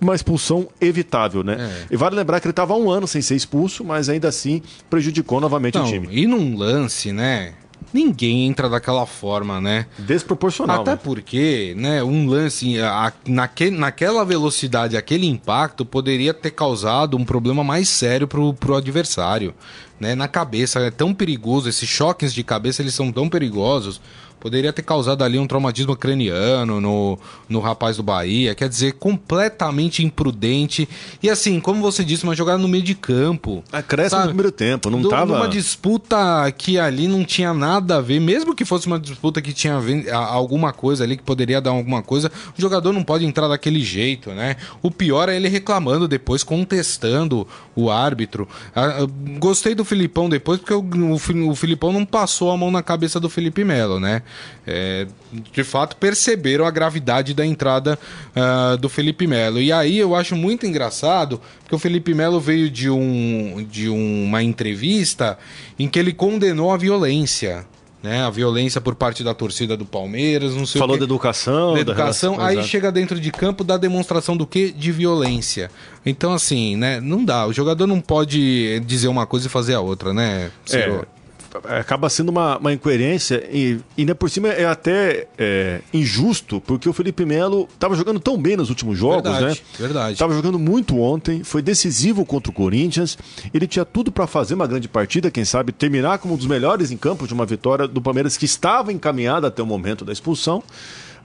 [0.00, 1.56] uma expulsão evitável, né?
[1.90, 1.94] É.
[1.94, 5.40] E vale lembrar que ele estava um ano sem ser expulso, mas ainda assim prejudicou
[5.40, 6.08] novamente Não, o time.
[6.10, 7.54] E num lance, né?
[7.92, 9.86] Ninguém entra daquela forma, né?
[9.98, 10.82] Desproporcional.
[10.82, 11.00] Até né?
[11.02, 17.64] porque, né, um lance a, naque, naquela velocidade, aquele impacto poderia ter causado um problema
[17.64, 19.54] mais sério pro, pro adversário,
[19.98, 20.14] né?
[20.14, 24.00] Na cabeça, é tão perigoso, esses choques de cabeça, eles são tão perigosos
[24.38, 28.54] poderia ter causado ali um traumatismo craniano no, no rapaz do Bahia.
[28.54, 30.88] Quer dizer, completamente imprudente.
[31.22, 33.62] E assim, como você disse, uma jogada no meio de campo.
[33.72, 35.36] Acréscimo no primeiro tempo, não estava.
[35.36, 36.16] Uma disputa
[36.56, 39.74] que ali não tinha nada a ver, mesmo que fosse uma disputa que tinha
[40.12, 44.30] alguma coisa ali que poderia dar alguma coisa, o jogador não pode entrar daquele jeito,
[44.30, 44.56] né?
[44.82, 48.48] O pior é ele reclamando depois, contestando o árbitro.
[48.74, 49.06] Ah,
[49.38, 53.28] gostei do Filipão depois, porque o, o Filipão não passou a mão na cabeça do
[53.28, 54.22] Felipe Melo, né?
[54.66, 57.98] É, de fato perceberam a gravidade da entrada
[58.36, 59.60] uh, do Felipe Melo.
[59.60, 64.42] E aí eu acho muito engraçado, porque o Felipe Melo veio de, um, de uma
[64.42, 65.38] entrevista
[65.78, 67.66] em que ele condenou a violência.
[68.00, 71.74] Né, a violência por parte da torcida do Palmeiras, não sei Falou da educação.
[71.74, 72.68] Da educação, da aí exato.
[72.68, 74.70] chega dentro de campo da demonstração do que?
[74.70, 75.68] De violência.
[76.06, 77.44] Então, assim, né, não dá.
[77.44, 80.52] O jogador não pode dizer uma coisa e fazer a outra, né?
[80.64, 81.04] Ciro?
[81.12, 81.17] É,
[81.64, 86.92] acaba sendo uma, uma incoerência e ainda por cima é até é, injusto, porque o
[86.92, 89.66] Felipe Melo estava jogando tão bem nos últimos jogos, verdade, né?
[89.78, 90.12] Verdade.
[90.12, 93.18] Estava jogando muito ontem, foi decisivo contra o Corinthians.
[93.52, 96.90] Ele tinha tudo para fazer uma grande partida, quem sabe terminar como um dos melhores
[96.90, 100.62] em campo de uma vitória do Palmeiras que estava encaminhada até o momento da expulsão.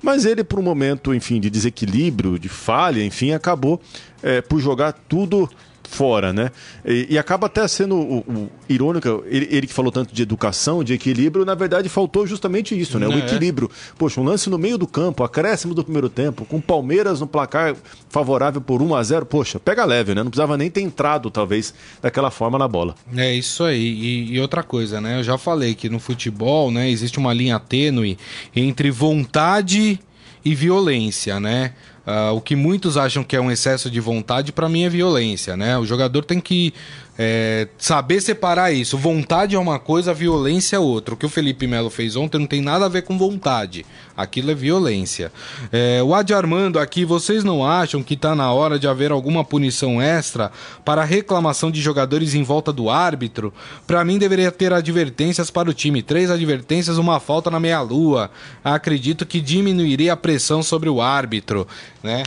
[0.02, 3.80] Mas ele, por um momento, enfim, de desequilíbrio, de falha, enfim, acabou
[4.22, 5.50] é, por jogar tudo
[5.96, 6.52] fora, né?
[6.86, 10.84] E, e acaba até sendo o, o irônico, ele, ele, que falou tanto de educação,
[10.84, 13.08] de equilíbrio, na verdade faltou justamente isso, né?
[13.08, 13.20] O é.
[13.20, 13.70] equilíbrio.
[13.98, 17.76] Poxa, um lance no meio do campo, acréscimo do primeiro tempo, com Palmeiras no placar
[18.10, 20.24] favorável por 1 a 0 poxa, pega leve, né?
[20.24, 22.96] Não precisava nem ter entrado, talvez, daquela forma na bola.
[23.16, 23.82] É isso aí.
[23.82, 25.20] E, e outra coisa, né?
[25.20, 28.18] Eu já falei que no futebol, né, existe uma linha tênue
[28.56, 30.00] entre vontade
[30.46, 31.74] e violência, né?
[32.06, 35.56] Uh, o que muitos acham que é um excesso de vontade, para mim é violência,
[35.56, 35.78] né?
[35.78, 36.74] O jogador tem que
[37.18, 38.98] é, saber separar isso.
[38.98, 41.14] Vontade é uma coisa, violência é outra.
[41.14, 43.86] O que o Felipe Melo fez ontem não tem nada a ver com vontade.
[44.16, 45.32] Aquilo é violência.
[45.72, 49.44] É, o Adi Armando aqui, vocês não acham que está na hora de haver alguma
[49.44, 50.52] punição extra
[50.84, 53.54] para reclamação de jogadores em volta do árbitro?
[53.86, 56.02] Para mim, deveria ter advertências para o time.
[56.02, 58.32] Três advertências, uma falta na meia-lua.
[58.64, 61.68] Acredito que diminuiria a pressão sobre o árbitro,
[62.02, 62.24] né?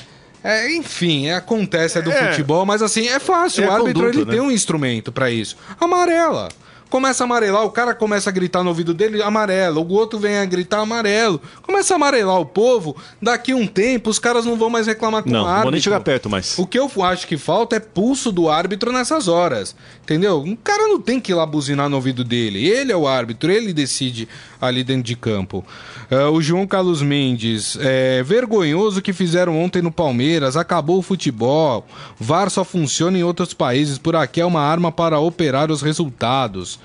[0.47, 3.65] É, enfim, é, acontece, é do é, futebol, mas assim, é fácil.
[3.65, 4.31] É o árbitro conduta, ele né?
[4.31, 5.57] tem um instrumento para isso.
[5.81, 6.49] Amarela
[6.89, 10.39] começa a amarelar, o cara começa a gritar no ouvido dele, amarelo, o outro vem
[10.39, 11.41] a gritar amarelo.
[11.63, 15.31] Começa a amarelar o povo, daqui um tempo os caras não vão mais reclamar com
[15.31, 15.57] não, o árbitro.
[15.57, 16.59] Não, vou nem chegar perto mais.
[16.59, 20.41] O que eu acho que falta é pulso do árbitro nessas horas, entendeu?
[20.41, 23.51] Um cara não tem que ir lá buzinar no ouvido dele, ele é o árbitro,
[23.51, 24.29] ele decide
[24.61, 25.65] ali dentro de campo.
[26.11, 31.85] Uh, o João Carlos Mendes, é vergonhoso que fizeram ontem no Palmeiras, acabou o futebol,
[32.19, 36.76] VAR só funciona em outros países, por aqui é uma arma para operar os resultados.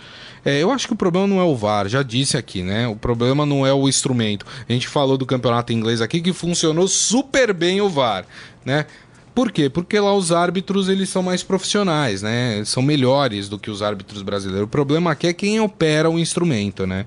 [0.44, 2.88] É, eu acho que o problema não é o VAR, já disse aqui, né?
[2.88, 4.46] O problema não é o instrumento.
[4.68, 8.26] A gente falou do campeonato inglês aqui que funcionou super bem o VAR,
[8.66, 8.88] né?
[9.34, 9.70] Por quê?
[9.70, 12.64] Porque lá os árbitros eles são mais profissionais, né?
[12.66, 14.66] São melhores do que os árbitros brasileiros.
[14.66, 17.06] O problema aqui é quem opera o instrumento, né?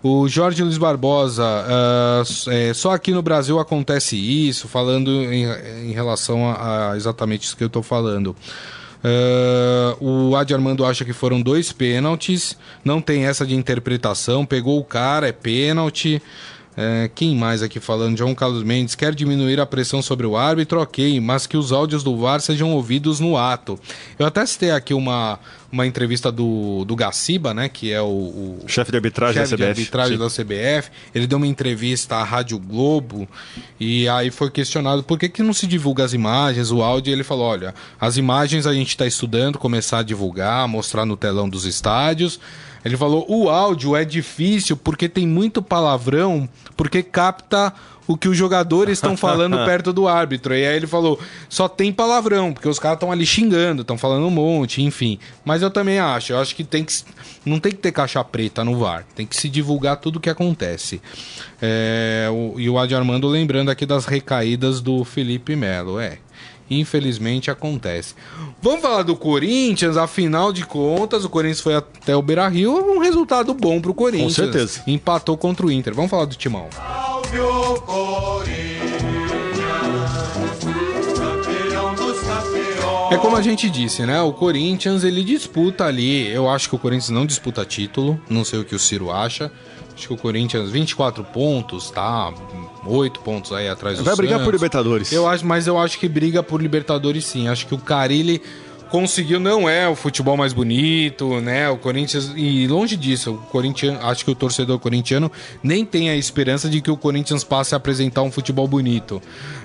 [0.00, 5.44] O Jorge Luiz Barbosa, uh, é, só aqui no Brasil acontece isso, falando em,
[5.88, 8.36] em relação a, a exatamente isso que eu estou falando.
[9.04, 12.56] Uh, o Adi Armando acha que foram dois pênaltis.
[12.84, 14.44] Não tem essa de interpretação.
[14.44, 16.20] Pegou o cara, é pênalti.
[16.80, 18.16] É, quem mais aqui falando?
[18.16, 22.04] João Carlos Mendes quer diminuir a pressão sobre o árbitro, ok, mas que os áudios
[22.04, 23.76] do VAR sejam ouvidos no ato.
[24.16, 27.68] Eu até citei aqui uma, uma entrevista do, do Gaciba, né?
[27.68, 29.74] Que é o, o chefe de arbitragem chefe da CBF.
[29.74, 30.90] De arbitragem da CBF.
[31.14, 33.28] Ele deu uma entrevista à Rádio Globo
[33.78, 37.12] e aí foi questionado por que, que não se divulga as imagens, o áudio, e
[37.12, 41.48] ele falou: olha, as imagens a gente está estudando, começar a divulgar, mostrar no telão
[41.48, 42.40] dos estádios.
[42.84, 47.74] Ele falou: o áudio é difícil porque tem muito palavrão, porque capta
[48.08, 50.54] o que os jogadores estão falando perto do árbitro.
[50.54, 54.26] E aí ele falou: só tem palavrão, porque os caras estão ali xingando, estão falando
[54.26, 55.18] um monte, enfim.
[55.44, 57.04] Mas eu também acho, eu acho que tem que.
[57.44, 60.30] Não tem que ter caixa preta no VAR, tem que se divulgar tudo o que
[60.30, 61.00] acontece.
[61.60, 66.00] É, o, e o Adi Armando lembrando aqui das recaídas do Felipe Melo.
[66.00, 66.18] É,
[66.70, 68.14] infelizmente acontece.
[68.60, 72.98] Vamos falar do Corinthians, afinal de contas, o Corinthians foi até o Beira Rio, um
[72.98, 74.36] resultado bom pro Corinthians.
[74.36, 74.82] Com certeza.
[74.86, 75.94] Empatou contra o Inter.
[75.94, 76.68] Vamos falar do Timão.
[76.72, 78.98] Salve o Corinthians,
[81.16, 83.12] campeão dos campeões.
[83.12, 84.20] É como a gente disse, né?
[84.20, 86.28] O Corinthians ele disputa ali.
[86.30, 88.20] Eu acho que o Corinthians não disputa título.
[88.28, 89.50] Não sei o que o Ciro acha.
[89.98, 92.32] Acho que o Corinthians, 24 pontos, tá?
[92.86, 94.44] 8 pontos aí atrás do Vai brigar Santos.
[94.44, 95.12] por Libertadores.
[95.12, 97.48] Eu acho, mas eu acho que briga por Libertadores sim.
[97.48, 98.40] Acho que o Carilli
[98.90, 101.68] conseguiu, não é o futebol mais bonito, né?
[101.68, 105.30] O Corinthians e longe disso, o Corinthians, acho que o torcedor corintiano
[105.62, 109.20] nem tem a esperança de que o Corinthians passe a apresentar um futebol bonito.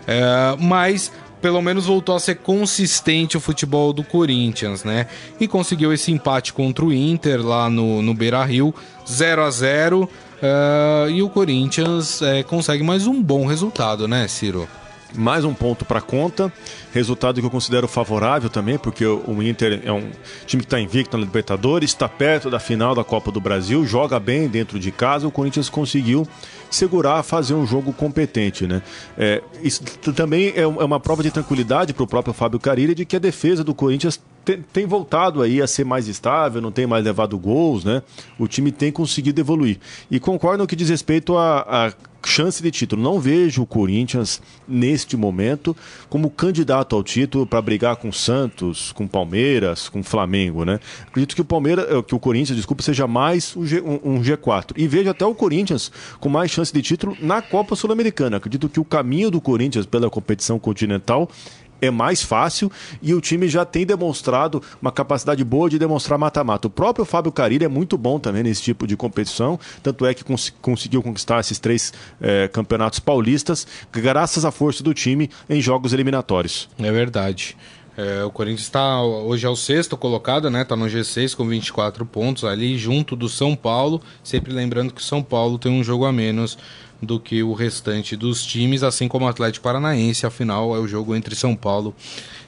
[0.08, 1.12] É, mas
[1.44, 5.08] pelo menos voltou a ser consistente o futebol do Corinthians, né?
[5.42, 8.74] E conseguiu esse empate contra o Inter lá no, no Beira Rio,
[9.06, 14.70] 0 a 0 uh, E o Corinthians é, consegue mais um bom resultado, né, Ciro?
[15.16, 16.52] mais um ponto para conta.
[16.92, 20.10] Resultado que eu considero favorável também, porque o Inter é um
[20.46, 24.20] time que está invicto na Libertadores, está perto da final da Copa do Brasil, joga
[24.20, 25.28] bem dentro de casa.
[25.28, 26.28] O Corinthians conseguiu
[26.76, 28.82] segurar, fazer um jogo competente, né?
[29.18, 29.84] É, isso
[30.16, 33.64] também é uma prova de tranquilidade para o próprio Fábio Carilli de que a defesa
[33.64, 37.84] do Corinthians tem, tem, voltado aí a ser mais estável, não tem mais levado gols,
[37.84, 38.02] né?
[38.38, 39.80] O time tem conseguido evoluir.
[40.12, 41.94] E concordo no que diz respeito a
[42.28, 43.02] chance de título.
[43.02, 45.76] Não vejo o Corinthians, neste momento,
[46.10, 50.80] como candidato ao título para brigar com Santos, com Palmeiras, com Flamengo, né?
[51.08, 54.72] Acredito que o Palmeiras, que o Corinthians, desculpa, seja mais um, G, um, um G4.
[54.76, 58.38] E vejo até o Corinthians com mais chance de título na Copa Sul-Americana.
[58.38, 61.28] Acredito que o caminho do Corinthians pela competição continental
[61.82, 62.72] é mais fácil
[63.02, 66.68] e o time já tem demonstrado uma capacidade boa de demonstrar mata-mata.
[66.68, 70.24] O próprio Fábio Carilli é muito bom também nesse tipo de competição, tanto é que
[70.24, 75.94] cons conseguiu conquistar esses três é, campeonatos paulistas graças à força do time em jogos
[75.94, 76.70] eliminatórios.
[76.80, 77.58] É verdade.
[77.96, 80.64] É, o Corinthians está hoje é o sexto colocado, né?
[80.64, 84.02] Tá no G6 com 24 pontos ali junto do São Paulo.
[84.24, 86.58] Sempre lembrando que o São Paulo tem um jogo a menos
[87.02, 90.26] do que o restante dos times, assim como o Atlético Paranaense.
[90.26, 91.94] Afinal, é o jogo entre São Paulo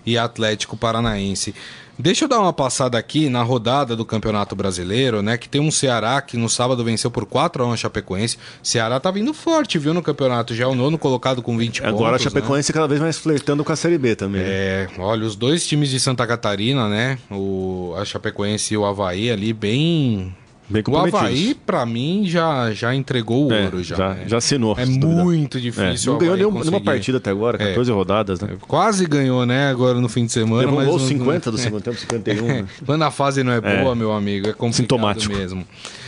[0.06, 1.54] e Atlético Paranaense.
[1.98, 5.38] Deixa eu dar uma passada aqui na rodada do Campeonato Brasileiro, né?
[5.38, 8.38] Que tem um Ceará que no sábado venceu por 4 a 1 a Chapecoense.
[8.62, 10.54] Ceará tá vindo forte, viu, no campeonato.
[10.54, 12.02] Já é o nono colocado com 20 Agora pontos.
[12.02, 12.74] Agora a Chapecoense né?
[12.74, 14.42] cada vez mais flertando com a Série B também.
[14.44, 17.18] É, olha, os dois times de Santa Catarina, né?
[17.32, 20.36] O, a Chapecoense e o Havaí ali bem
[20.68, 23.84] Bem o Havaí, pra mim, já, já entregou o é, ouro.
[23.84, 24.24] Já, já, né?
[24.26, 24.76] já assinou.
[24.78, 26.12] É muito difícil.
[26.12, 27.94] É, não ganhou nenhuma, nenhuma partida até agora, 14 é.
[27.94, 28.58] rodadas, né?
[28.68, 29.70] Quase ganhou, né?
[29.70, 30.62] Agora no fim de semana.
[30.62, 32.48] Levou mas gol não, 50 do segundo tempo, 51.
[32.48, 32.66] Né?
[32.84, 35.36] Quando a fase não é boa, meu amigo, é complicado Sintomático.
[35.36, 35.68] mesmo.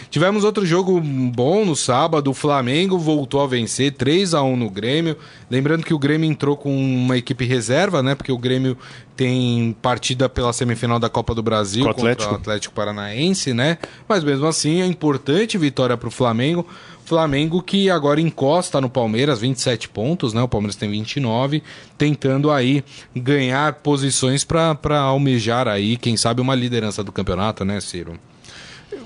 [0.09, 2.29] Tivemos outro jogo bom no sábado.
[2.31, 5.17] O Flamengo voltou a vencer 3 a 1 no Grêmio.
[5.49, 8.15] Lembrando que o Grêmio entrou com uma equipe reserva, né?
[8.15, 8.77] Porque o Grêmio
[9.15, 12.33] tem partida pela semifinal da Copa do Brasil Com o contra Atlético.
[12.33, 13.77] o Atlético Paranaense, né?
[14.07, 16.65] Mas mesmo assim, é importante vitória para o Flamengo.
[17.07, 20.41] Flamengo que agora encosta no Palmeiras, 27 pontos, né?
[20.41, 21.63] O Palmeiras tem 29,
[21.97, 22.83] tentando aí
[23.15, 28.19] ganhar posições para almejar aí, quem sabe, uma liderança do campeonato, né, Ciro?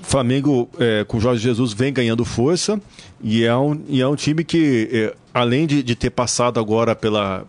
[0.02, 2.80] Flamengo é, com Jorge Jesus vem ganhando força
[3.22, 6.94] e é um, e é um time que, é, além de, de ter passado agora
[6.94, 7.44] pela,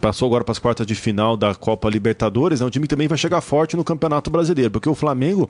[0.00, 3.08] passou agora para as quartas de final da Copa Libertadores, é um time que também
[3.08, 5.48] vai chegar forte no Campeonato Brasileiro, porque o Flamengo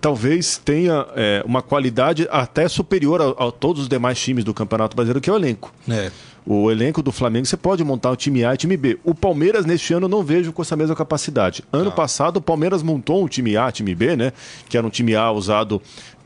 [0.00, 4.96] talvez tenha é, uma qualidade até superior a, a, todos os demais times do Campeonato
[4.96, 5.72] Brasileiro, que é o elenco.
[5.88, 6.10] É.
[6.52, 8.98] O elenco do Flamengo, você pode montar um time A e time B.
[9.04, 11.62] O Palmeiras, neste ano, não vejo com essa mesma capacidade.
[11.72, 14.32] Ano passado, o Palmeiras montou um time A, time B, né?
[14.68, 15.80] Que era um time A usado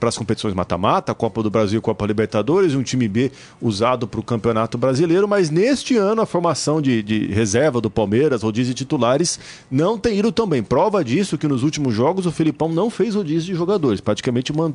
[0.05, 4.21] para as competições mata-mata, Copa do Brasil, Copa Libertadores, e um time B usado para
[4.21, 8.85] o Campeonato Brasileiro, mas neste ano a formação de, de reserva do Palmeiras, rodízio de
[8.85, 10.63] titulares, não tem ido tão bem.
[10.63, 14.75] Prova disso que nos últimos jogos o Filipão não fez rodízio de jogadores, praticamente man,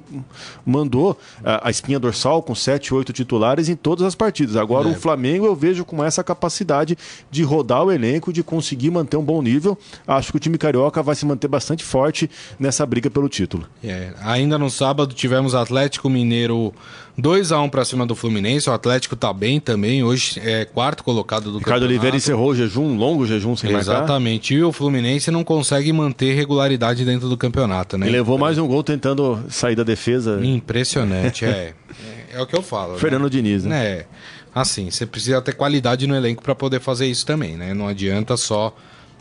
[0.66, 4.56] mandou a, a, espinha dorsal com 7, 8 titulares em todas as partidas.
[4.56, 4.92] Agora é.
[4.92, 6.98] o Flamengo eu vejo com essa capacidade
[7.30, 9.78] de rodar o elenco, de conseguir manter um bom nível.
[10.08, 13.68] Acho que o time carioca vai se manter bastante forte nessa briga pelo título.
[13.84, 16.74] É, ainda no sábado tivemos Atlético Mineiro
[17.20, 18.70] 2 a 1 para cima do Fluminense.
[18.70, 20.04] O Atlético tá bem também.
[20.04, 24.54] Hoje é quarto colocado do Ricardo Oliveira encerrou o jejum, um longo jejum sem Exatamente.
[24.54, 24.66] Marcar.
[24.66, 28.08] E o Fluminense não consegue manter regularidade dentro do campeonato, né?
[28.08, 30.40] E levou mais um gol tentando sair da defesa.
[30.44, 31.74] Impressionante, é.
[32.34, 32.38] é.
[32.38, 32.42] é.
[32.42, 32.98] o que eu falo.
[32.98, 33.30] Fernando né?
[33.30, 33.86] Diniz, né?
[33.86, 34.06] É.
[34.54, 37.74] Assim, você precisa ter qualidade no elenco para poder fazer isso também, né?
[37.74, 38.76] Não adianta só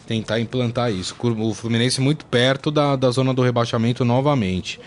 [0.07, 1.15] tentar implantar isso.
[1.21, 4.81] O Fluminense muito perto da, da zona do rebaixamento novamente.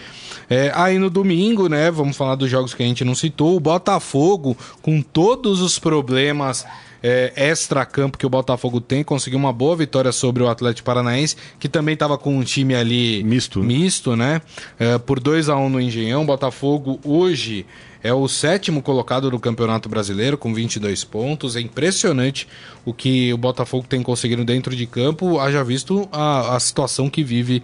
[0.50, 3.60] É, aí no domingo, né, vamos falar dos jogos que a gente não citou, o
[3.60, 6.66] Botafogo, com todos os problemas
[7.04, 11.70] é, extra-campo que o Botafogo tem, conseguiu uma boa vitória sobre o Atlético Paranaense, que
[11.70, 14.42] também estava com um time ali misto, misto né?
[14.80, 16.26] É, por 2 a 1 um no Engenhão.
[16.26, 17.66] Botafogo hoje
[18.04, 21.56] é o sétimo colocado do Campeonato Brasileiro com 22 pontos.
[21.56, 22.48] É impressionante
[22.84, 27.24] o que o Botafogo tem conseguido dentro de campo, haja visto a, a situação que
[27.24, 27.62] vive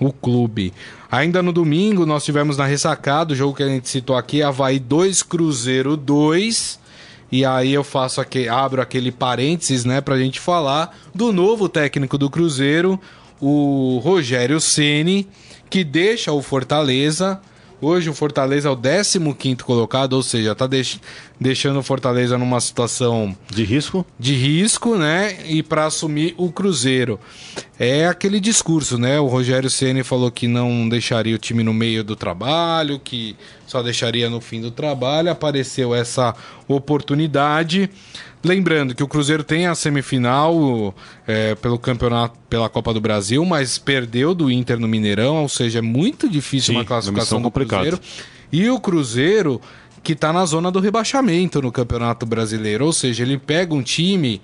[0.00, 0.72] o clube.
[1.10, 4.78] Ainda no domingo, nós tivemos na ressacada o jogo que a gente citou aqui: Havaí
[4.78, 6.82] 2, Cruzeiro 2.
[7.30, 12.16] E aí eu faço aqui, abro aquele parênteses, né, pra gente falar do novo técnico
[12.16, 13.00] do Cruzeiro,
[13.40, 15.26] o Rogério Ceni,
[15.68, 17.40] que deixa o Fortaleza
[17.84, 20.98] Hoje o Fortaleza é o 15 colocado, ou seja, está deix
[21.38, 25.36] deixando o Fortaleza numa situação de risco, de risco, né?
[25.44, 27.20] E para assumir o Cruzeiro.
[27.78, 29.20] É aquele discurso, né?
[29.20, 33.82] O Rogério Ceni falou que não deixaria o time no meio do trabalho, que só
[33.82, 35.30] deixaria no fim do trabalho.
[35.30, 36.34] Apareceu essa
[36.66, 37.90] oportunidade.
[38.44, 40.94] Lembrando que o Cruzeiro tem a semifinal
[41.26, 45.78] é, pelo campeonato, pela Copa do Brasil, mas perdeu do Inter no Mineirão, ou seja,
[45.78, 47.98] é muito difícil Sim, uma classificação do Cruzeiro.
[48.52, 49.60] E o Cruzeiro
[50.04, 54.40] que está na zona do rebaixamento no Campeonato Brasileiro, ou seja, ele pega um time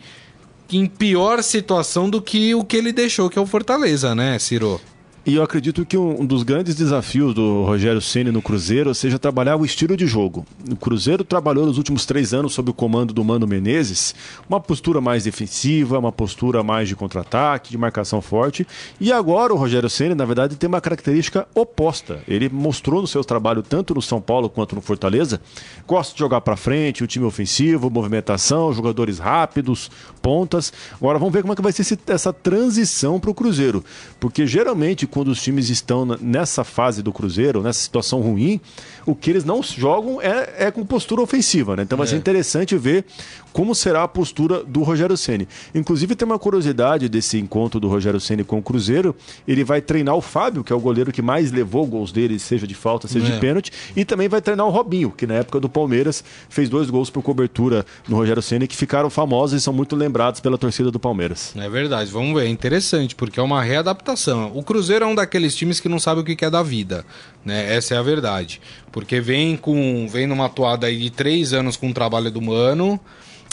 [0.72, 4.80] em pior situação do que o que ele deixou, que é o Fortaleza, né, Ciro?
[5.26, 9.56] E eu acredito que um dos grandes desafios do Rogério Ceni no Cruzeiro seja trabalhar
[9.56, 10.46] o estilo de jogo.
[10.70, 14.14] O Cruzeiro trabalhou nos últimos três anos sob o comando do Mano Menezes
[14.48, 18.66] uma postura mais defensiva, uma postura mais de contra-ataque, de marcação forte.
[18.98, 22.20] E agora o Rogério Ceni, na verdade, tem uma característica oposta.
[22.26, 25.38] Ele mostrou no seu trabalho tanto no São Paulo quanto no Fortaleza,
[25.86, 29.90] gosta de jogar para frente, o time ofensivo, movimentação, jogadores rápidos,
[30.22, 30.72] pontas.
[30.94, 33.84] Agora vamos ver como é que vai ser essa transição para o Cruzeiro,
[34.18, 38.60] porque geralmente quando os times estão nessa fase do Cruzeiro, nessa situação ruim,
[39.04, 41.82] o que eles não jogam é, é com postura ofensiva, né?
[41.82, 42.10] Então vai é.
[42.10, 43.04] ser interessante ver
[43.52, 45.48] como será a postura do Rogério Ceni.
[45.74, 49.14] Inclusive tem uma curiosidade desse encontro do Rogério Ceni com o Cruzeiro,
[49.46, 52.66] ele vai treinar o Fábio, que é o goleiro que mais levou gols dele, seja
[52.66, 53.30] de falta, seja é.
[53.30, 56.88] de pênalti, e também vai treinar o Robinho, que na época do Palmeiras fez dois
[56.88, 60.90] gols por cobertura no Rogério Ceni que ficaram famosos e são muito lembrados pela torcida
[60.90, 61.52] do Palmeiras.
[61.56, 64.52] É verdade, vamos ver, é interessante, porque é uma readaptação.
[64.54, 67.04] O Cruzeiro é um daqueles times que não sabe o que é da vida,
[67.44, 67.74] né?
[67.74, 68.60] Essa é a verdade.
[68.92, 72.98] Porque vem com vem numa toada aí de três anos com o trabalho do Mano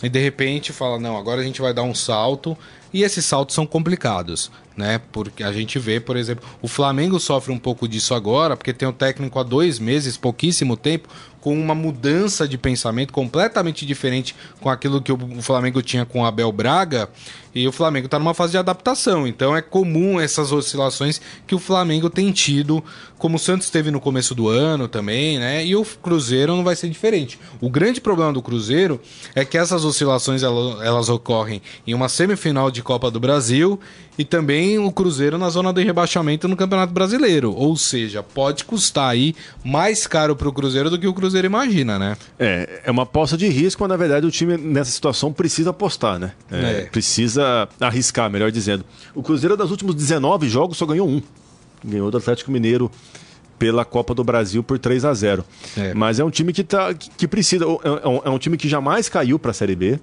[0.03, 2.57] e de repente fala, não, agora a gente vai dar um salto.
[2.93, 5.01] E esses saltos são complicados, né?
[5.11, 8.87] Porque a gente vê, por exemplo, o Flamengo sofre um pouco disso agora, porque tem
[8.87, 11.09] o técnico há dois meses, pouquíssimo tempo,
[11.41, 16.25] com uma mudança de pensamento completamente diferente com aquilo que o Flamengo tinha com o
[16.25, 17.09] Abel Braga.
[17.55, 21.59] E o Flamengo está numa fase de adaptação, então é comum essas oscilações que o
[21.59, 22.83] Flamengo tem tido,
[23.17, 25.65] como o Santos teve no começo do ano também, né?
[25.65, 27.39] E o Cruzeiro não vai ser diferente.
[27.59, 29.01] O grande problema do Cruzeiro
[29.33, 33.79] é que essas oscilações elas, elas ocorrem em uma semifinal de Copa do Brasil
[34.17, 37.53] e também o Cruzeiro na zona de rebaixamento no Campeonato Brasileiro.
[37.53, 41.99] Ou seja, pode custar aí mais caro para o Cruzeiro do que o Cruzeiro imagina,
[41.99, 42.17] né?
[42.39, 46.17] É, é uma aposta de risco, mas na verdade o time nessa situação precisa apostar,
[46.17, 46.31] né?
[46.51, 46.81] É, é.
[46.85, 48.83] Precisa arriscar, melhor dizendo.
[49.13, 51.21] O Cruzeiro, das últimos 19 jogos, só ganhou um.
[51.85, 52.89] Ganhou do Atlético Mineiro
[53.59, 55.43] pela Copa do Brasil por 3 a 0
[55.77, 55.93] é.
[55.93, 57.65] Mas é um time que, tá, que precisa.
[57.65, 59.99] É um, é um time que jamais caiu para a Série B.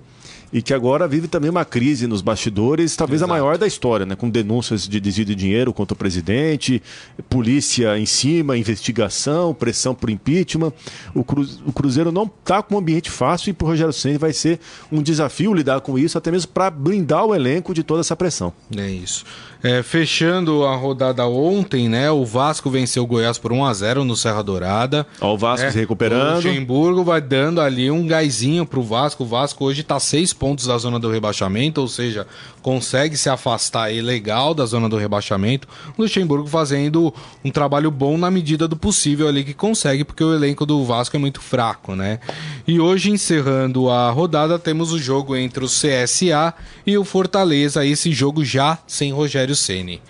[0.54, 3.32] e que agora vive também uma crise nos bastidores, talvez Exato.
[3.32, 4.14] a maior da história, né?
[4.14, 6.80] Com denúncias de desvio de dinheiro contra o presidente,
[7.28, 10.72] polícia em cima, investigação, pressão por impeachment.
[11.12, 11.24] O,
[11.66, 14.60] o Cruzeiro não está com um ambiente fácil e para o Rogério Ceni vai ser
[14.92, 18.52] um desafio lidar com isso, até mesmo para blindar o elenco de toda essa pressão.
[18.76, 19.24] É isso.
[19.64, 22.10] É, fechando a rodada ontem, né?
[22.10, 25.06] O Vasco venceu o Goiás por 1 a 0 no Serra Dourada.
[25.18, 26.34] Ó, o Vasco É, se O recuperando.
[26.34, 29.24] Luxemburgo vai dando ali um gásinho pro Vasco.
[29.24, 32.26] O Vasco hoje tá seis pontos da zona do rebaixamento, ou seja,
[32.60, 35.66] consegue se afastar aí legal da zona do rebaixamento.
[35.96, 40.34] O Luxemburgo fazendo um trabalho bom na medida do possível ali que consegue, porque o
[40.34, 42.20] elenco do Vasco é muito fraco, né?
[42.66, 46.52] E hoje, encerrando a rodada, temos o jogo entre o CSA
[46.86, 47.86] e o Fortaleza.
[47.86, 50.00] Esse jogo já sem Rogério Ceni.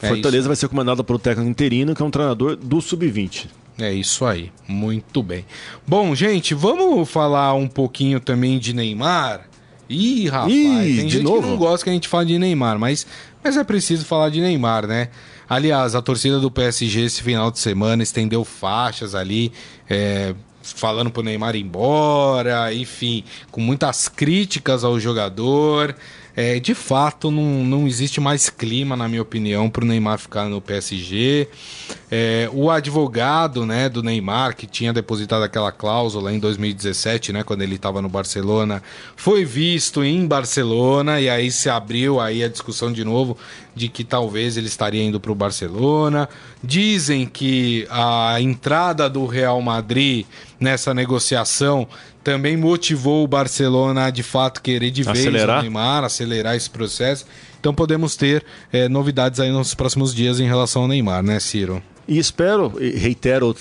[0.00, 3.46] É Fortaleza vai ser comandado pelo técnico interino, que é um treinador do Sub-20.
[3.78, 5.44] É isso aí, muito bem.
[5.86, 9.48] Bom, gente, vamos falar um pouquinho também de Neymar.
[9.88, 11.42] Ih, rapaz, Ih, tem de gente novo?
[11.42, 13.06] que não gosta que a gente fale de Neymar, mas,
[13.42, 15.08] mas é preciso falar de Neymar, né?
[15.48, 19.52] Aliás, a torcida do PSG esse final de semana estendeu faixas ali,
[19.90, 25.94] é, falando pro Neymar ir embora, enfim, com muitas críticas ao jogador.
[26.36, 30.60] É, de fato, não, não existe mais clima, na minha opinião, pro Neymar ficar no
[30.60, 31.48] PSG.
[32.10, 37.62] É, o advogado né, do Neymar, que tinha depositado aquela cláusula em 2017, né, quando
[37.62, 38.82] ele estava no Barcelona,
[39.14, 43.38] foi visto em Barcelona e aí se abriu aí a discussão de novo
[43.74, 46.28] de que talvez ele estaria indo para o Barcelona.
[46.62, 50.26] Dizem que a entrada do Real Madrid
[50.58, 51.86] nessa negociação
[52.24, 55.58] também motivou o Barcelona a de fato querer de vez Acelerar?
[55.58, 57.26] o Neymar, acelerar esse processo.
[57.60, 61.82] Então podemos ter eh, novidades aí nos próximos dias em relação ao Neymar, né, Ciro?
[62.06, 63.56] E espero, e reitero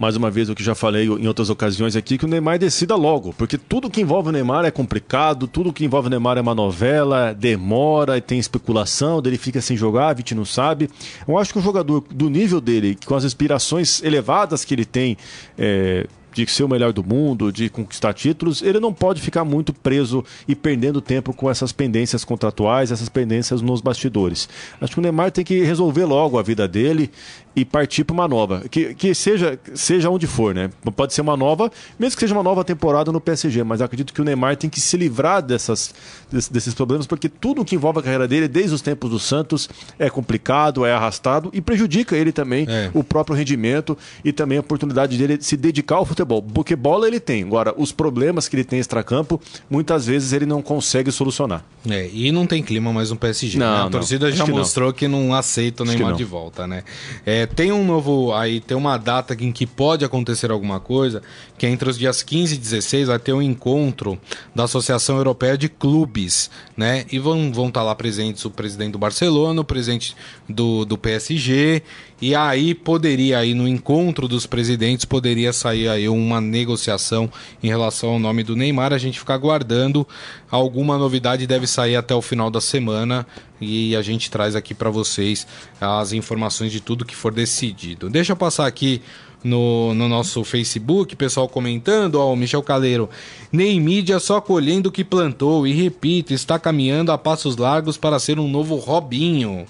[0.00, 2.96] mais uma vez o que já falei em outras ocasiões aqui, que o Neymar decida
[2.96, 6.40] logo, porque tudo que envolve o Neymar é complicado, tudo que envolve o Neymar é
[6.40, 10.88] uma novela, demora, tem especulação, dele fica sem jogar, a gente não sabe.
[11.28, 15.18] Eu acho que um jogador do nível dele, com as aspirações elevadas que ele tem,
[15.58, 19.72] é, de ser o melhor do mundo, de conquistar títulos, ele não pode ficar muito
[19.72, 24.48] preso e perdendo tempo com essas pendências contratuais, essas pendências nos bastidores.
[24.80, 27.10] Acho que o Neymar tem que resolver logo a vida dele
[27.54, 28.62] e partir para uma nova.
[28.70, 30.70] Que, que seja, seja onde for, né?
[30.96, 34.20] Pode ser uma nova, mesmo que seja uma nova temporada no PSG, mas acredito que
[34.20, 35.94] o Neymar tem que se livrar dessas,
[36.30, 39.68] des- desses problemas, porque tudo que envolve a carreira dele, desde os tempos do Santos,
[39.98, 42.90] é complicado, é arrastado e prejudica ele também, É.
[42.94, 46.42] o próprio rendimento e também a oportunidade dele de se dedicar ao futebol.
[46.42, 47.42] Porque bola ele tem.
[47.42, 51.64] Agora, os problemas que ele tem extracampo, muitas vezes ele não consegue solucionar.
[51.88, 53.58] É, e não tem clima mais no PSG.
[53.58, 53.80] Não, né?
[53.80, 53.90] A não.
[53.90, 54.58] torcida Acho já que não.
[54.58, 56.16] mostrou que não aceita o Neymar não.
[56.16, 56.82] de volta, né?
[57.26, 58.32] É, tem um novo.
[58.34, 61.22] Aí tem uma data em que pode acontecer alguma coisa,
[61.58, 64.18] que é entre os dias 15 e 16 vai ter um encontro
[64.54, 67.04] da Associação Europeia de Clubes, né?
[67.10, 70.16] E vão estar vão tá lá presentes o presidente do Barcelona, o presidente
[70.48, 71.82] do, do PSG.
[72.22, 77.28] E aí poderia aí no encontro dos presidentes poderia sair aí uma negociação
[77.60, 78.92] em relação ao nome do Neymar.
[78.92, 80.06] A gente fica aguardando
[80.48, 83.26] alguma novidade deve sair até o final da semana
[83.60, 85.48] e a gente traz aqui para vocês
[85.80, 88.08] as informações de tudo que for decidido.
[88.08, 89.02] Deixa eu passar aqui
[89.42, 93.10] no, no nosso Facebook, pessoal comentando, ó, o Michel Caleiro,
[93.50, 98.20] nem mídia só colhendo o que plantou, e repito, está caminhando a passos largos para
[98.20, 99.66] ser um novo Robinho.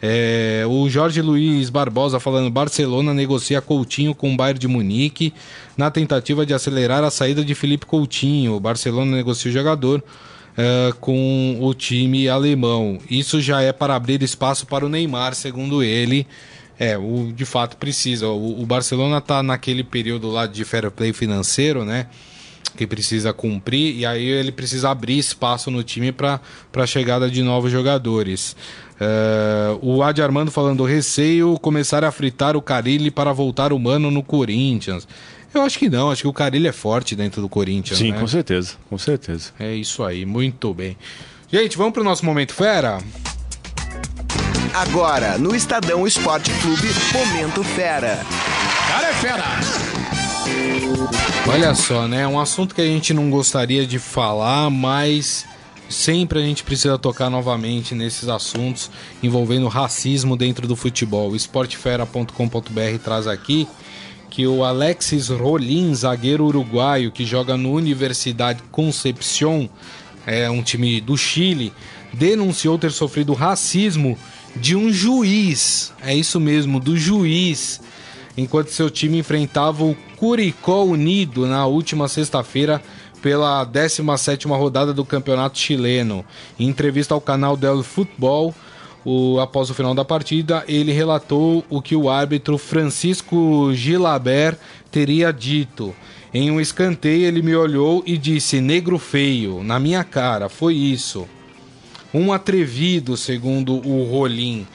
[0.00, 5.34] É, o Jorge Luiz Barbosa falando: Barcelona negocia Coutinho com o Bayern de Munique
[5.76, 8.54] na tentativa de acelerar a saída de Felipe Coutinho.
[8.54, 10.02] O Barcelona negocia o jogador
[10.56, 12.98] é, com o time alemão.
[13.10, 16.26] Isso já é para abrir espaço para o Neymar, segundo ele.
[16.78, 18.28] É, o, de fato precisa.
[18.28, 22.06] O, o Barcelona está naquele período lá de fair play financeiro, né?
[22.76, 26.40] Que precisa cumprir, e aí ele precisa abrir espaço no time para
[26.76, 28.54] a chegada de novos jogadores.
[29.00, 34.22] É, o Adi Armando falando receio começar a fritar o Carilli para voltar humano no
[34.22, 35.06] Corinthians.
[35.54, 37.98] Eu acho que não, acho que o Carilli é forte dentro do Corinthians.
[37.98, 38.18] Sim, né?
[38.18, 39.50] com certeza, com certeza.
[39.58, 40.96] É isso aí, muito bem.
[41.50, 42.98] Gente, vamos pro nosso momento fera?
[44.74, 48.20] Agora, no Estadão Esporte Clube, Momento Fera.
[48.86, 49.44] Cara é fera!
[51.50, 52.26] Olha só, né?
[52.26, 55.46] Um assunto que a gente não gostaria de falar, mas
[55.88, 58.90] sempre a gente precisa tocar novamente nesses assuntos
[59.22, 61.34] envolvendo racismo dentro do futebol.
[61.34, 63.66] Esportefera.com.br traz aqui
[64.30, 69.68] que o Alexis Rolim, zagueiro uruguaio que joga no Universidade Concepción,
[70.26, 71.72] é um time do Chile,
[72.12, 74.18] denunciou ter sofrido racismo
[74.54, 75.92] de um juiz.
[76.02, 77.80] É isso mesmo, do juiz
[78.38, 82.80] enquanto seu time enfrentava o Curicó Unido na última sexta-feira
[83.22, 86.24] pela 17ª rodada do Campeonato Chileno.
[86.58, 88.54] Em entrevista ao canal Del Futebol,
[89.04, 94.56] o, após o final da partida, ele relatou o que o árbitro Francisco Gilabert
[94.90, 95.94] teria dito.
[96.32, 101.26] Em um escanteio, ele me olhou e disse: Negro feio, na minha cara, foi isso.
[102.12, 104.66] Um atrevido, segundo o Rolim.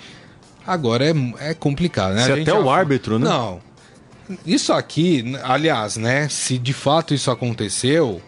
[0.65, 1.13] Agora é,
[1.49, 2.23] é complicado, né?
[2.25, 3.27] Se até o já- árbitro, né?
[3.27, 3.59] Não.
[4.45, 6.29] Isso aqui, aliás, né?
[6.29, 8.21] Se de fato isso aconteceu,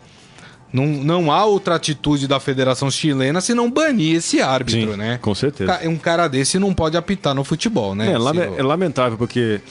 [0.75, 5.17] não, não há outra atitude da Federação Chilena se não banir esse árbitro, Sim, né?
[5.21, 5.79] com certeza.
[5.87, 8.11] Um cara desse não pode apitar no futebol, né?
[8.11, 9.61] É, lame- é lamentável, porque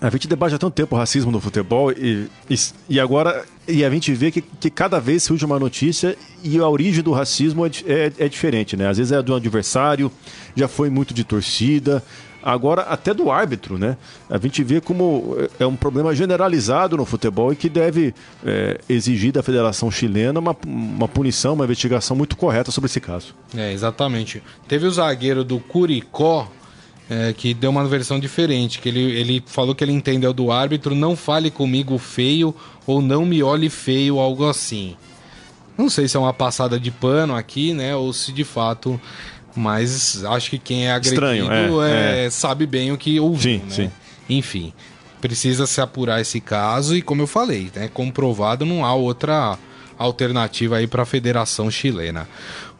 [0.00, 2.56] a gente debate há tanto tempo o racismo no futebol e, e,
[2.88, 6.66] e agora e a gente vê que, que cada vez surge uma notícia e a
[6.66, 8.88] origem do racismo é, é, é diferente, né?
[8.88, 10.10] Às vezes é do adversário,
[10.56, 12.02] já foi muito de torcida,
[12.42, 13.96] agora até do árbitro, né?
[14.28, 18.14] A gente vê como é um problema generalizado no futebol e que deve
[18.44, 23.34] é, exigir da Federação Chilena uma, uma punição, uma investigação muito correta sobre esse caso.
[23.56, 24.42] É, exatamente.
[24.66, 26.50] Teve o zagueiro do Curicó,
[27.08, 30.94] é, que deu uma versão diferente, que ele, ele falou que ele entendeu do árbitro,
[30.94, 32.54] não fale comigo feio
[32.86, 34.96] ou não me olhe feio, algo assim.
[35.76, 39.00] Não sei se é uma passada de pano aqui, né, ou se de fato...
[39.54, 43.64] Mas acho que quem é agredido Estranho, é, é, sabe bem o que ouviu, Sim,
[43.64, 43.70] né?
[43.70, 43.90] sim.
[44.28, 44.72] Enfim,
[45.20, 49.58] precisa se apurar esse caso e, como eu falei, né, comprovado, não há outra
[49.98, 52.28] alternativa aí para a Federação Chilena.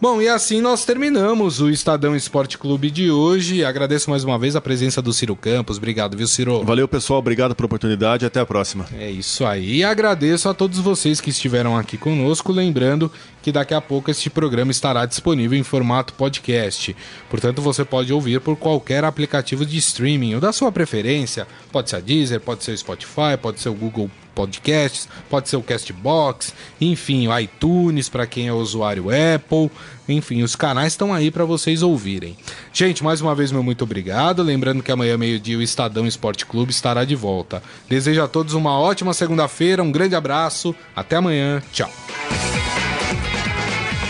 [0.00, 3.62] Bom, e assim nós terminamos o Estadão Esporte Clube de hoje.
[3.62, 5.76] Agradeço mais uma vez a presença do Ciro Campos.
[5.76, 6.64] Obrigado, viu, Ciro?
[6.64, 7.18] Valeu, pessoal.
[7.18, 8.24] Obrigado pela oportunidade.
[8.24, 8.86] Até a próxima.
[8.98, 9.76] É isso aí.
[9.76, 12.50] E agradeço a todos vocês que estiveram aqui conosco.
[12.50, 16.96] Lembrando que daqui a pouco este programa estará disponível em formato podcast.
[17.28, 21.46] Portanto, você pode ouvir por qualquer aplicativo de streaming ou da sua preferência.
[21.70, 25.56] Pode ser a Deezer, pode ser o Spotify, pode ser o Google Podcasts, pode ser
[25.56, 29.70] o Castbox, enfim, o iTunes para quem é usuário Apple.
[30.08, 32.36] Enfim, os canais estão aí para vocês ouvirem.
[32.72, 34.42] Gente, mais uma vez, meu muito obrigado.
[34.42, 37.62] Lembrando que amanhã, meio-dia, o Estadão Esporte Clube estará de volta.
[37.88, 41.90] Desejo a todos uma ótima segunda-feira, um grande abraço, até amanhã, tchau.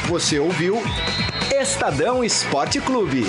[0.08, 0.82] Você ouviu
[1.52, 3.24] Estadão Esporte Clube.